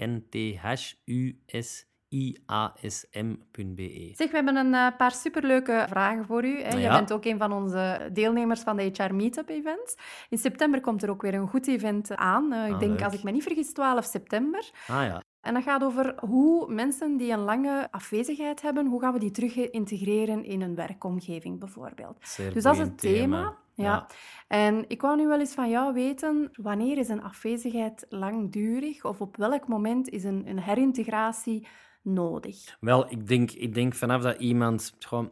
E-N-T-H-U-S-I-A-S-M.be. 2.10 4.12
Zeg, 4.16 4.30
we 4.30 4.36
hebben 4.36 4.56
een 4.56 4.74
eh, 4.74 4.88
paar 4.98 5.12
superleuke 5.12 5.86
vragen 5.90 6.26
voor 6.26 6.46
u. 6.46 6.62
Hè. 6.62 6.78
Ja. 6.78 6.98
bent 6.98 7.14
ook 7.14 7.26
een 7.26 7.38
van 7.38 7.52
onze 7.52 8.10
deelnemers 8.14 8.62
van 8.62 8.78
de 8.78 8.84
HR 8.94 9.14
Meetup 9.14 9.50
Events. 9.50 9.96
In 10.30 10.38
september 10.38 10.82
komt 10.82 11.04
er 11.04 11.10
ook 11.10 11.22
weer 11.22 11.34
een 11.34 11.48
goed 11.48 11.68
event 11.68 12.16
aan. 12.16 12.54
Eh, 12.54 12.68
ik 12.68 12.74
Ah, 12.74 12.80
denk, 12.80 12.92
leuk. 12.92 13.04
als 13.04 13.14
ik 13.14 13.24
me 13.24 13.32
niet 13.32 13.44
vergis, 13.44 13.74
12 13.74 14.06
september. 14.06 14.70
Ah 14.88 15.04
ja, 15.04 15.22
En 15.42 15.54
dat 15.54 15.64
gaat 15.64 15.84
over 15.84 16.16
hoe 16.20 16.74
mensen 16.74 17.18
die 17.18 17.32
een 17.32 17.40
lange 17.44 17.88
afwezigheid 17.92 18.62
hebben, 18.62 18.86
hoe 18.86 19.02
gaan 19.02 19.14
we 19.14 19.20
die 19.20 19.32
terug 19.32 19.56
integreren 19.56 20.44
in 20.44 20.62
een 20.62 20.76
werkomgeving 20.76 21.60
bijvoorbeeld. 21.60 22.18
zeer 22.22 22.54
Dus 22.54 22.64
dat 22.64 22.74
is 22.74 22.80
het 22.80 22.98
thema. 23.00 23.56
Ja. 23.74 24.08
En 24.48 24.86
ik 24.88 25.02
wou 25.02 25.18
nu 25.18 25.28
wel 25.28 25.40
eens 25.40 25.54
van 25.54 25.70
jou 25.70 25.94
weten, 25.94 26.50
wanneer 26.54 26.98
is 26.98 27.10
een 27.10 27.24
afwezigheid 27.24 28.06
langdurig 28.10 29.06
of 29.06 29.22
op 29.22 29.38
welk 29.38 29.68
moment 29.68 30.10
is 30.10 30.24
een, 30.24 30.44
een 30.48 30.60
herintegratie 30.60 31.68
nodig? 32.08 32.78
Wel, 32.80 33.12
ik 33.12 33.28
denk, 33.28 33.52
ik 33.52 33.74
denk 33.74 33.96
vanaf 33.96 34.22
dat 34.22 34.40
iemand... 34.40 34.94
Gewoon, 35.00 35.32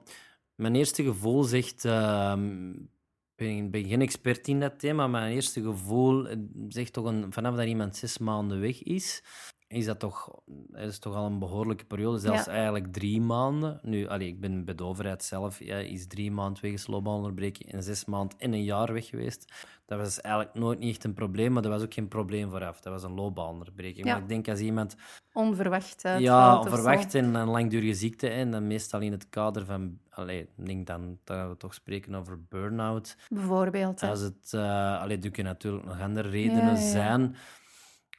mijn 0.55 0.75
eerste 0.75 1.03
gevoel 1.03 1.43
zegt... 1.43 1.85
ehm, 1.85 2.69
ik 3.35 3.71
ben, 3.71 3.85
geen 3.85 4.01
expert 4.01 4.47
in 4.47 4.59
dat 4.59 4.79
thema, 4.79 5.07
maar 5.07 5.21
mijn 5.21 5.33
eerste 5.33 5.61
gevoel 5.61 6.27
eh, 6.27 6.37
zegt 6.67 6.93
toch 6.93 7.05
een, 7.05 7.33
vanaf 7.33 7.55
dat 7.55 7.65
iemand 7.65 7.95
zes 7.95 8.17
maanden 8.17 8.59
weg 8.59 8.83
is, 8.83 9.23
is 9.75 9.85
dat 9.85 9.99
toch, 9.99 10.29
dat 10.45 10.87
is 10.87 10.99
toch 10.99 11.15
al 11.15 11.25
een 11.25 11.39
behoorlijke 11.39 11.85
periode, 11.85 12.17
zelfs 12.19 12.45
Ja. 12.45 12.51
eigenlijk 12.51 12.93
drie 12.93 13.21
maanden. 13.21 13.79
Nu, 13.81 14.07
allee, 14.07 14.27
ik 14.27 14.39
ben 14.39 14.65
bij 14.65 14.75
de 14.75 14.83
overheid 14.83 15.23
zelf, 15.23 15.59
ja, 15.59 15.77
is 15.77 16.07
drie 16.07 16.31
maanden 16.31 16.61
wegens 16.61 16.87
loopbaanonderbreking 16.87 17.71
en 17.71 17.83
zes 17.83 18.05
maanden 18.05 18.37
en 18.39 18.53
een 18.53 18.63
jaar 18.63 18.93
weg 18.93 19.07
geweest. 19.07 19.53
Dat 19.85 19.99
was 19.99 20.21
eigenlijk 20.21 20.55
nooit 20.55 20.79
niet 20.79 20.89
echt 20.89 21.03
een 21.03 21.13
probleem, 21.13 21.51
maar 21.51 21.61
dat 21.61 21.71
was 21.71 21.81
ook 21.83 21.93
geen 21.93 22.07
probleem 22.07 22.49
vooraf. 22.49 22.79
Dat 22.81 22.93
was 22.93 23.03
een 23.03 23.13
loopbaanonderbreking. 23.13 24.05
Ja. 24.05 24.13
Maar 24.13 24.21
ik 24.21 24.27
denk 24.27 24.47
als 24.47 24.59
iemand 24.59 24.95
Onverwacht 25.33 26.01
ja, 26.01 26.09
uitvalt 26.11 26.65
of 26.65 26.69
zo. 26.69 26.75
verwacht 26.75 27.15
en 27.15 27.35
een 27.35 27.47
langdurige 27.47 27.93
ziekte. 27.93 28.27
En 28.29 28.51
dan 28.51 28.67
meestal 28.67 28.99
in 29.01 29.11
het 29.11 29.29
kader 29.29 29.65
van... 29.65 29.97
Allee, 30.09 30.41
ik 30.57 30.65
denk 30.65 30.87
dan 30.87 31.17
dat 31.23 31.49
we 31.49 31.57
toch 31.57 31.73
spreken 31.73 32.15
over 32.15 32.43
burn-out. 32.49 33.17
Bijvoorbeeld. 33.29 34.01
hè. 34.01 34.09
Als 34.09 34.19
het... 34.19 34.53
eh 34.53 35.01
allee, 35.01 35.19
er 35.19 35.31
kunnen 35.31 35.53
natuurlijk 35.53 35.85
nog 35.85 36.01
andere 36.01 36.29
redenen 36.29 36.77
zijn. 36.77 37.35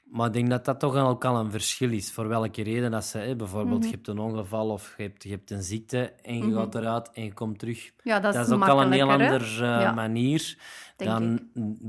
Maar 0.06 0.26
ik 0.26 0.32
denk 0.32 0.50
dat 0.50 0.64
dat 0.64 0.80
toch 0.80 0.96
ook 0.96 1.24
al 1.24 1.36
een 1.36 1.50
verschil 1.50 1.92
is. 1.92 2.12
Voor 2.12 2.28
welke 2.28 2.62
reden 2.62 2.90
dat 2.90 3.04
ze... 3.04 3.18
Hè, 3.18 3.36
bijvoorbeeld, 3.36 3.78
Mhm. 3.78 3.88
je 3.88 3.94
hebt 3.94 4.08
een 4.08 4.18
ongeval 4.18 4.68
of 4.70 4.94
je 4.96 5.02
hebt, 5.02 5.22
je 5.22 5.30
hebt 5.30 5.50
een 5.50 5.62
ziekte 5.62 6.12
en 6.22 6.36
je 6.38 6.44
Mhm. 6.44 6.54
gaat 6.56 6.74
eruit 6.74 7.10
en 7.10 7.24
je 7.24 7.32
komt 7.32 7.58
terug. 7.58 7.92
Ja, 8.02 8.20
dat, 8.20 8.34
Dat 8.34 8.46
is 8.46 8.52
ook 8.52 8.68
al 8.68 8.82
een 8.82 8.92
heel 8.92 9.10
andere 9.10 9.44
eh, 9.44 9.60
Ja. 9.60 9.92
manier. 9.92 10.58
Denk 10.96 11.10
dan 11.10 11.40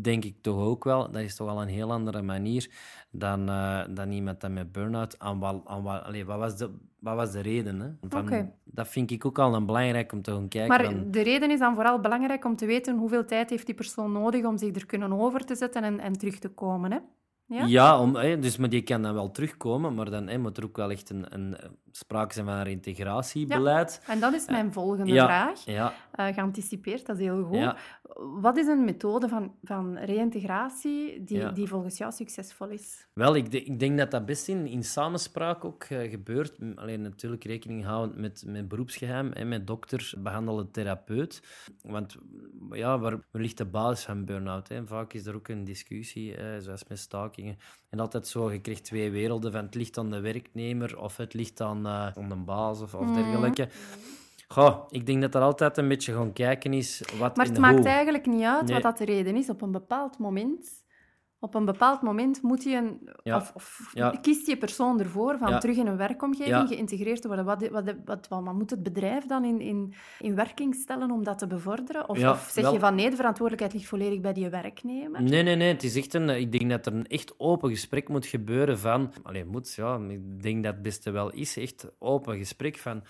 denk 0.01 0.23
ik 0.25 0.35
toch 0.41 0.59
ook 0.59 0.83
wel, 0.83 1.11
dat 1.11 1.21
is 1.21 1.35
toch 1.35 1.49
al 1.49 1.61
een 1.61 1.67
heel 1.67 1.91
andere 1.91 2.21
manier 2.21 2.69
dan, 3.11 3.49
eh, 3.49 3.79
dan 3.89 4.11
iemand 4.11 4.41
dat 4.41 4.51
met 4.51 4.71
burn-out. 4.71 5.19
Aan 5.19 5.39
wat, 5.39 5.61
aan 5.65 5.83
wat, 5.83 6.03
allee, 6.03 6.25
wat, 6.25 6.37
was 6.37 6.57
de, 6.57 6.69
wat 6.99 7.15
was 7.15 7.31
de 7.31 7.39
reden? 7.41 7.79
Hè? 7.79 7.89
Van. 8.09 8.51
Dat 8.63 8.87
vind 8.87 9.11
ik 9.11 9.25
ook 9.25 9.39
al 9.39 9.55
een 9.55 9.65
belangrijk 9.65 10.11
om 10.11 10.21
te 10.21 10.31
gaan 10.31 10.47
kijken. 10.47 10.67
Maar 11.01 11.11
de 11.11 11.21
reden 11.21 11.51
is 11.51 11.59
dan 11.59 11.75
vooral 11.75 11.99
belangrijk 11.99 12.45
om 12.45 12.55
te 12.55 12.65
weten 12.65 12.97
hoeveel 12.97 13.25
tijd 13.25 13.49
heeft 13.49 13.65
die 13.65 13.75
persoon 13.75 14.11
nodig 14.11 14.45
om 14.45 14.57
zich 14.57 14.75
er 14.75 14.85
kunnen 14.85 15.13
over 15.13 15.45
te 15.45 15.55
zetten 15.55 15.83
en, 15.83 15.99
en 15.99 16.13
terug 16.13 16.39
te 16.39 16.49
komen. 16.49 16.91
Hè? 16.91 16.97
Ja? 17.47 17.65
Ja, 17.65 17.99
om, 18.01 18.15
hè, 18.15 18.39
dus, 18.39 18.57
maar 18.57 18.69
die 18.69 18.81
kan 18.81 19.01
dan 19.01 19.13
wel 19.13 19.31
terugkomen, 19.31 19.93
maar 19.95 20.09
dan 20.09 20.27
hè, 20.27 20.37
moet 20.37 20.57
er 20.57 20.63
ook 20.63 20.77
wel 20.77 20.91
echt 20.91 21.09
een, 21.09 21.25
een, 21.33 21.57
eh, 21.57 21.69
sprake 21.91 22.33
zijn 22.33 22.45
van 22.45 22.55
een 22.55 22.67
integratiebeleid. 22.67 24.01
En 24.07 24.19
dat 24.19 24.33
is 24.33 24.45
mijn 24.47 24.73
volgende 24.73 25.13
Ja, 25.13 25.25
vraag. 25.25 25.65
Ja, 25.65 25.93
Eh, 26.11 26.27
geanticipeerd, 26.33 27.05
dat 27.05 27.17
is 27.17 27.23
heel 27.23 27.43
goed. 27.43 27.57
ja. 27.57 27.77
Wat 28.41 28.57
is 28.57 28.67
een 28.67 28.83
methode 28.85 29.27
van, 29.29 29.53
van 29.63 29.97
reïntegratie 29.97 31.23
die, 31.23 31.37
Ja. 31.37 31.51
die 31.51 31.67
volgens 31.67 31.97
jou 31.97 32.11
succesvol 32.11 32.67
is? 32.69 33.07
Wel, 33.13 33.35
ik, 33.35 33.47
ik 33.53 33.79
denk 33.79 33.97
dat 33.97 34.11
dat 34.11 34.25
best 34.25 34.47
in, 34.47 34.65
in 34.67 34.83
samenspraak 34.83 35.65
ook 35.65 35.83
eh, 35.83 36.09
gebeurt. 36.09 36.57
Alleen 36.75 37.01
natuurlijk 37.01 37.43
rekening 37.43 37.83
houden 37.85 38.21
met, 38.21 38.43
met 38.47 38.67
beroepsgeheim, 38.67 39.31
en 39.31 39.47
met 39.47 39.67
dokter, 39.67 40.13
behandelde 40.17 40.71
therapeut. 40.71 41.41
Want 41.83 42.15
ja, 42.71 42.99
waar, 42.99 43.11
waar 43.31 43.41
ligt 43.41 43.57
de 43.57 43.65
basis 43.65 44.05
van 44.05 44.25
burn-out? 44.25 44.69
Vaak 44.85 45.13
is 45.13 45.25
er 45.25 45.35
ook 45.35 45.47
een 45.47 45.63
discussie, 45.63 46.35
eh, 46.35 46.59
zoals 46.59 46.83
met 46.87 46.99
En 47.89 47.99
altijd 47.99 48.27
zo, 48.27 48.51
je 48.51 48.59
krijgt 48.61 48.83
twee 48.83 49.11
werelden 49.11 49.51
van 49.51 49.65
het 49.65 49.75
ligt 49.75 49.97
aan 49.97 50.09
de 50.11 50.19
werknemer 50.19 50.99
of 50.99 51.17
het 51.17 51.33
ligt 51.33 51.61
aan, 51.61 51.87
aan 51.87 52.29
de 52.29 52.35
baas 52.35 52.81
of, 52.81 52.93
of 52.93 53.05
Mhm. 53.05 53.13
dergelijke. 53.13 53.69
Goh, 54.47 54.85
ik 54.89 55.05
denk 55.05 55.21
dat 55.21 55.35
er 55.35 55.41
altijd 55.41 55.77
een 55.77 55.87
beetje 55.87 56.13
gaan 56.13 56.33
kijken 56.33 56.73
is 56.73 57.01
wat 57.19 57.35
Maar 57.35 57.45
het 57.45 57.57
maakt 57.57 57.77
hoe. 57.77 57.87
eigenlijk 57.87 58.25
niet 58.25 58.43
uit 58.43 58.63
Nee. 58.65 58.73
wat 58.73 58.81
dat 58.83 58.97
de 58.97 59.05
reden 59.05 59.35
is. 59.35 59.49
Op 59.49 59.61
een 59.61 59.71
bepaald 59.71 60.17
moment, 60.17 60.83
op 61.39 61.55
een 61.55 61.65
bepaald 61.65 62.01
moment 62.01 62.41
moet 62.41 62.63
je 62.63 62.75
een, 62.75 63.09
Ja. 63.23 63.35
of, 63.35 63.51
of 63.55 63.91
Ja. 63.93 64.09
kiest 64.09 64.47
je 64.47 64.57
persoon 64.57 64.99
ervoor 64.99 65.37
van 65.37 65.49
Ja. 65.49 65.57
terug 65.57 65.77
in 65.77 65.87
een 65.87 65.97
werkomgeving 65.97 66.67
geïntegreerd 66.67 67.21
te 67.21 67.27
worden. 67.27 67.45
Wat, 67.45 67.67
wat, 68.05 68.27
wat, 68.29 68.53
moet 68.53 68.69
het 68.69 68.83
bedrijf 68.83 69.25
dan 69.25 69.43
in, 69.45 69.61
in, 69.61 69.93
in 70.19 70.35
werking 70.35 70.75
stellen 70.75 71.11
om 71.11 71.23
dat 71.23 71.37
te 71.37 71.47
bevorderen? 71.47 72.09
Of, 72.09 72.17
zeg 72.17 72.63
wel- 72.63 72.73
je 72.73 72.79
van 72.79 72.95
nee, 72.95 73.09
de 73.09 73.15
verantwoordelijkheid 73.15 73.73
ligt 73.73 73.87
volledig 73.89 74.19
bij 74.21 74.33
die 74.33 74.49
werknemer? 74.49 75.23
Nee, 75.23 75.43
nee, 75.43 75.55
nee. 75.55 75.67
Het 75.73 75.83
is 75.83 75.95
echt 75.95 76.13
een, 76.13 76.29
ik 76.29 76.51
denk 76.51 76.69
dat 76.69 76.85
er 76.85 76.93
een 76.93 77.07
echt 77.07 77.33
open 77.39 77.69
gesprek 77.69 78.09
moet 78.09 78.25
gebeuren 78.25 78.79
van... 78.79 79.11
Allee, 79.23 79.45
moet, 79.45 79.73
ja. 79.73 79.99
Ik 80.07 80.41
denk 80.41 80.63
dat 80.63 80.73
het 80.73 80.81
beste 80.81 81.11
wel 81.11 81.31
is. 81.31 81.57
Echt 81.57 81.87
open 81.99 82.37
gesprek 82.37 82.77
van... 82.77 83.03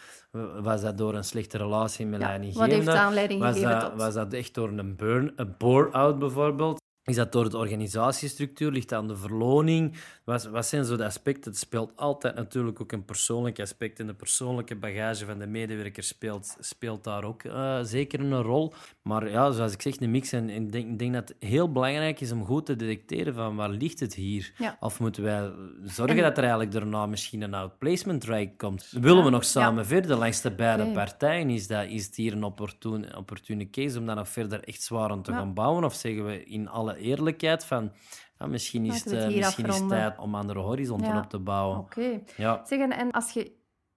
Was 0.62 0.82
dat 0.82 0.98
door 0.98 1.13
een 1.16 1.24
slechte 1.24 1.58
relatie 1.58 2.06
met 2.06 2.22
Ja, 2.22 2.28
leidinggevende? 2.28 2.76
wat 2.76 2.86
heeft 2.86 2.98
aanleiding 2.98 3.42
was 3.42 3.54
gegeven 3.56 3.80
dat, 3.80 3.90
tot? 3.90 4.00
Was 4.00 4.13
dat 4.13 4.34
echt 4.34 4.54
door 4.54 4.70
een 4.70 4.96
burn, 4.96 5.32
een 5.36 5.56
bore-out 5.58 6.20
bijvoorbeeld? 6.20 6.86
Is 7.08 7.15
dat 7.15 7.32
door 7.32 7.50
de 7.50 7.58
organisatiestructuur? 7.58 8.72
Ligt 8.72 8.89
dat 8.89 9.00
aan 9.00 9.08
de 9.08 9.15
verloning? 9.15 9.96
Wat, 10.24 10.46
wat 10.46 10.65
zijn 10.65 10.86
zo 10.86 10.96
de 10.96 11.06
aspecten? 11.06 11.52
Het 11.52 11.60
speelt 11.60 11.91
altijd 11.96 12.36
natuurlijk 12.36 12.82
ook 12.82 12.91
een 12.91 13.06
persoonlijk 13.06 13.60
aspect. 13.60 14.00
En 14.00 14.08
de 14.08 14.13
persoonlijke 14.13 14.76
bagage 14.76 15.26
van 15.26 15.39
de 15.39 15.48
medewerker 15.48 16.04
speelt, 16.04 16.58
speelt 16.60 17.04
daar 17.04 17.24
ook 17.24 17.43
uh, 17.43 17.80
zeker 17.82 18.20
een 18.20 18.41
rol. 18.41 18.74
Maar 19.02 19.30
ja, 19.30 19.52
zoals 19.52 19.74
ik 19.74 19.82
zeg, 19.82 20.00
een 20.00 20.12
mix. 20.12 20.32
En 20.32 20.50
ik 20.50 20.72
denk, 20.72 21.00
denk 21.00 21.13
dat 21.13 21.28
het 21.28 21.50
heel 21.50 21.72
belangrijk 21.72 22.22
is 22.22 22.32
om 22.32 22.46
goed 22.46 22.65
te 22.65 22.76
detecteren 22.76 23.34
van 23.34 23.56
waar 23.56 23.70
ligt 23.70 24.00
het 24.00 24.13
hier? 24.13 24.54
Ja. 24.58 24.78
Of 24.80 25.00
moeten 25.00 25.24
wij 25.24 25.52
zorgen 25.84 26.17
dat 26.17 26.38
er 26.38 26.43
eigenlijk 26.43 26.72
daarna 26.72 27.06
misschien 27.06 27.41
een 27.41 27.54
outplacement 27.54 28.22
track 28.22 28.58
komt? 28.58 28.93
Willen 29.02 29.24
we 29.24 29.30
nog 29.30 29.46
samen 29.46 29.86
verder 29.86 30.17
langs 30.17 30.41
de 30.41 30.52
beide 30.52 30.91
partijen? 30.91 31.50
Is, 31.50 31.67
dat, 31.67 31.86
is 31.86 32.06
het 32.06 32.15
hier 32.15 32.34
een 32.34 32.43
opportune, 32.43 33.17
opportune 33.17 33.70
case 33.70 34.00
om 34.00 34.06
dan 34.06 34.15
nog 34.15 34.30
verder 34.30 34.63
echt 34.63 34.82
zwaar 34.82 35.10
aan 35.10 35.22
te 35.22 35.32
gaan 35.32 35.54
bouwen? 35.54 35.84
Of 35.84 35.93
zeggen 35.93 36.26
we 36.26 36.43
in 36.43 36.67
alle 36.67 36.96
eerlijkheid 36.98 37.66
van 37.66 37.92
ja, 38.40 38.46
misschien 38.46 38.86
is 38.86 39.04
het, 39.04 39.14
eh, 39.14 39.36
misschien 39.36 39.66
is 39.66 39.88
tijd 39.88 40.20
om 40.20 40.36
andere 40.36 40.60
horizonten 40.60 41.08
Ja. 41.08 41.20
op 41.20 41.30
te 41.30 41.40
bouwen. 41.40 41.78
Oké. 41.78 42.22
Ja. 42.38 42.66
Zeg, 42.66 42.80
en, 42.90 43.12
als 43.12 43.32
je 43.32 43.52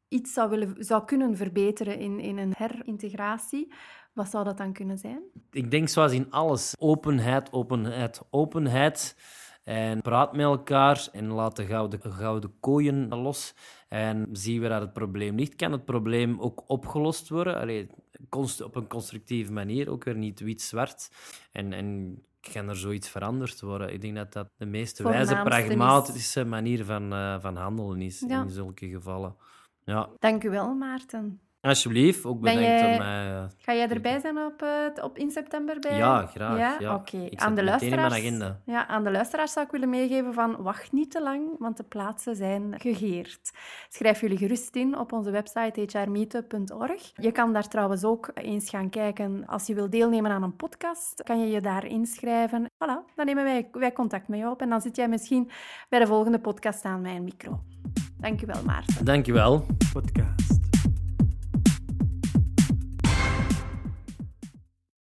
iets 0.08 0.32
zou, 0.32 0.50
willen, 0.50 0.74
zou 0.78 1.04
kunnen 1.04 1.36
verbeteren 1.36 1.98
in, 1.98 2.20
in 2.20 2.38
een 2.38 2.54
herintegratie, 2.56 3.72
wat 4.12 4.28
zou 4.28 4.44
dat 4.44 4.56
dan 4.56 4.72
kunnen 4.72 4.98
zijn? 4.98 5.22
Ik 5.50 5.70
denk 5.70 5.88
zoals 5.88 6.12
in 6.12 6.30
alles, 6.30 6.74
openheid, 6.78 7.52
openheid, 7.52 8.20
openheid. 8.30 9.16
En 9.64 10.02
praat 10.02 10.32
met 10.32 10.44
elkaar 10.44 11.08
en 11.12 11.26
laat 11.26 11.56
de 11.56 11.66
gouden, 11.66 12.00
gouden 12.12 12.54
kooien 12.60 13.08
los. 13.08 13.54
En 13.88 14.28
zien 14.32 14.60
we 14.60 14.68
dat 14.68 14.80
het 14.80 14.92
probleem 14.92 15.36
ligt. 15.36 15.56
Kan 15.56 15.72
het 15.72 15.84
probleem 15.84 16.40
ook 16.40 16.62
opgelost 16.66 17.28
worden? 17.28 17.60
Allee, 17.60 17.86
op 18.64 18.76
een 18.76 18.88
constructieve 18.88 19.52
manier, 19.52 19.90
ook 19.90 20.04
weer 20.04 20.16
niet 20.16 20.40
wit-zwart. 20.40 21.10
En, 21.52 21.72
en 21.72 22.18
kan 22.52 22.68
er 22.68 22.76
zoiets 22.76 23.08
veranderd 23.08 23.60
worden? 23.60 23.92
Ik 23.92 24.00
denk 24.00 24.16
dat 24.16 24.32
dat 24.32 24.48
de 24.56 24.66
meest 24.66 24.98
wijze, 24.98 25.40
pragmatische 25.44 26.44
manier 26.44 26.84
van, 26.84 27.12
eh, 27.12 27.40
van 27.40 27.56
handelen 27.56 28.00
is 28.02 28.24
Ja. 28.28 28.42
in 28.42 28.50
zulke 28.50 28.88
gevallen. 28.88 29.36
Ja, 29.84 30.08
Dank 30.18 30.44
u 30.44 30.50
wel, 30.50 30.74
Maarten. 30.74 31.40
Alsjeblieft. 31.60 32.24
Ook 32.24 32.40
bedankt 32.40 32.62
jij- 32.62 32.92
om 32.92 32.98
mij... 32.98 33.26
eh, 33.34 33.44
Ga 33.58 33.74
jij 33.74 33.88
erbij 33.88 34.20
zijn 34.20 34.38
op, 34.38 34.62
eh, 34.62 35.04
op 35.04 35.18
in 35.18 35.30
september? 35.30 35.78
Bij... 35.80 35.96
Ja, 35.96 36.26
graag. 36.26 36.80
Ja, 36.80 36.94
Oké. 36.94 37.16
Ik 37.16 37.40
Aan 37.40 37.56
zet 37.56 37.64
de 37.64 37.70
het 37.70 37.80
meteen 37.80 37.88
in 37.88 37.94
mijn 37.94 38.10
luisteraars. 38.10 38.12
agenda. 38.44 38.60
Ja, 38.64 38.86
aan 38.86 39.04
de 39.04 39.10
luisteraars 39.10 39.52
zou 39.52 39.66
ik 39.66 39.72
willen 39.72 39.90
meegeven 39.90 40.34
van 40.34 40.56
wacht 40.62 40.92
niet 40.92 41.10
te 41.10 41.22
lang, 41.22 41.48
want 41.58 41.76
de 41.76 41.82
plaatsen 41.82 42.36
zijn 42.36 42.74
gegeerd. 42.78 43.50
Schrijf 43.88 44.20
jullie 44.20 44.38
gerust 44.38 44.76
in 44.76 44.98
op 44.98 45.12
onze 45.12 45.30
website 45.30 45.86
hrmeetup.org. 45.98 47.12
Je 47.14 47.32
kan 47.32 47.52
daar 47.52 47.68
trouwens 47.68 48.04
ook 48.04 48.30
eens 48.34 48.70
gaan 48.70 48.88
kijken. 48.90 49.46
Als 49.46 49.66
je 49.66 49.74
wil 49.74 49.90
deelnemen 49.90 50.30
aan 50.30 50.42
een 50.42 50.56
podcast, 50.56 51.22
kan 51.22 51.40
je 51.40 51.50
je 51.50 51.60
daar 51.60 51.86
inschrijven. 51.86 52.70
Voilà, 52.84 53.14
dan 53.14 53.26
nemen 53.26 53.44
wij, 53.44 53.68
wij 53.72 53.92
contact 53.92 54.28
met 54.28 54.38
jou 54.38 54.52
op 54.52 54.60
en 54.60 54.68
dan 54.68 54.80
zit 54.80 54.96
jij 54.96 55.08
misschien 55.08 55.50
bij 55.88 55.98
de 55.98 56.06
volgende 56.06 56.38
podcast 56.40 56.84
aan 56.84 57.00
mijn 57.00 57.24
micro. 57.24 57.60
Dank 58.18 58.40
je 58.40 58.46
wel, 58.46 58.62
Maarten. 58.66 59.04
Dankjewel. 59.04 59.66
Podcast. 59.92 60.58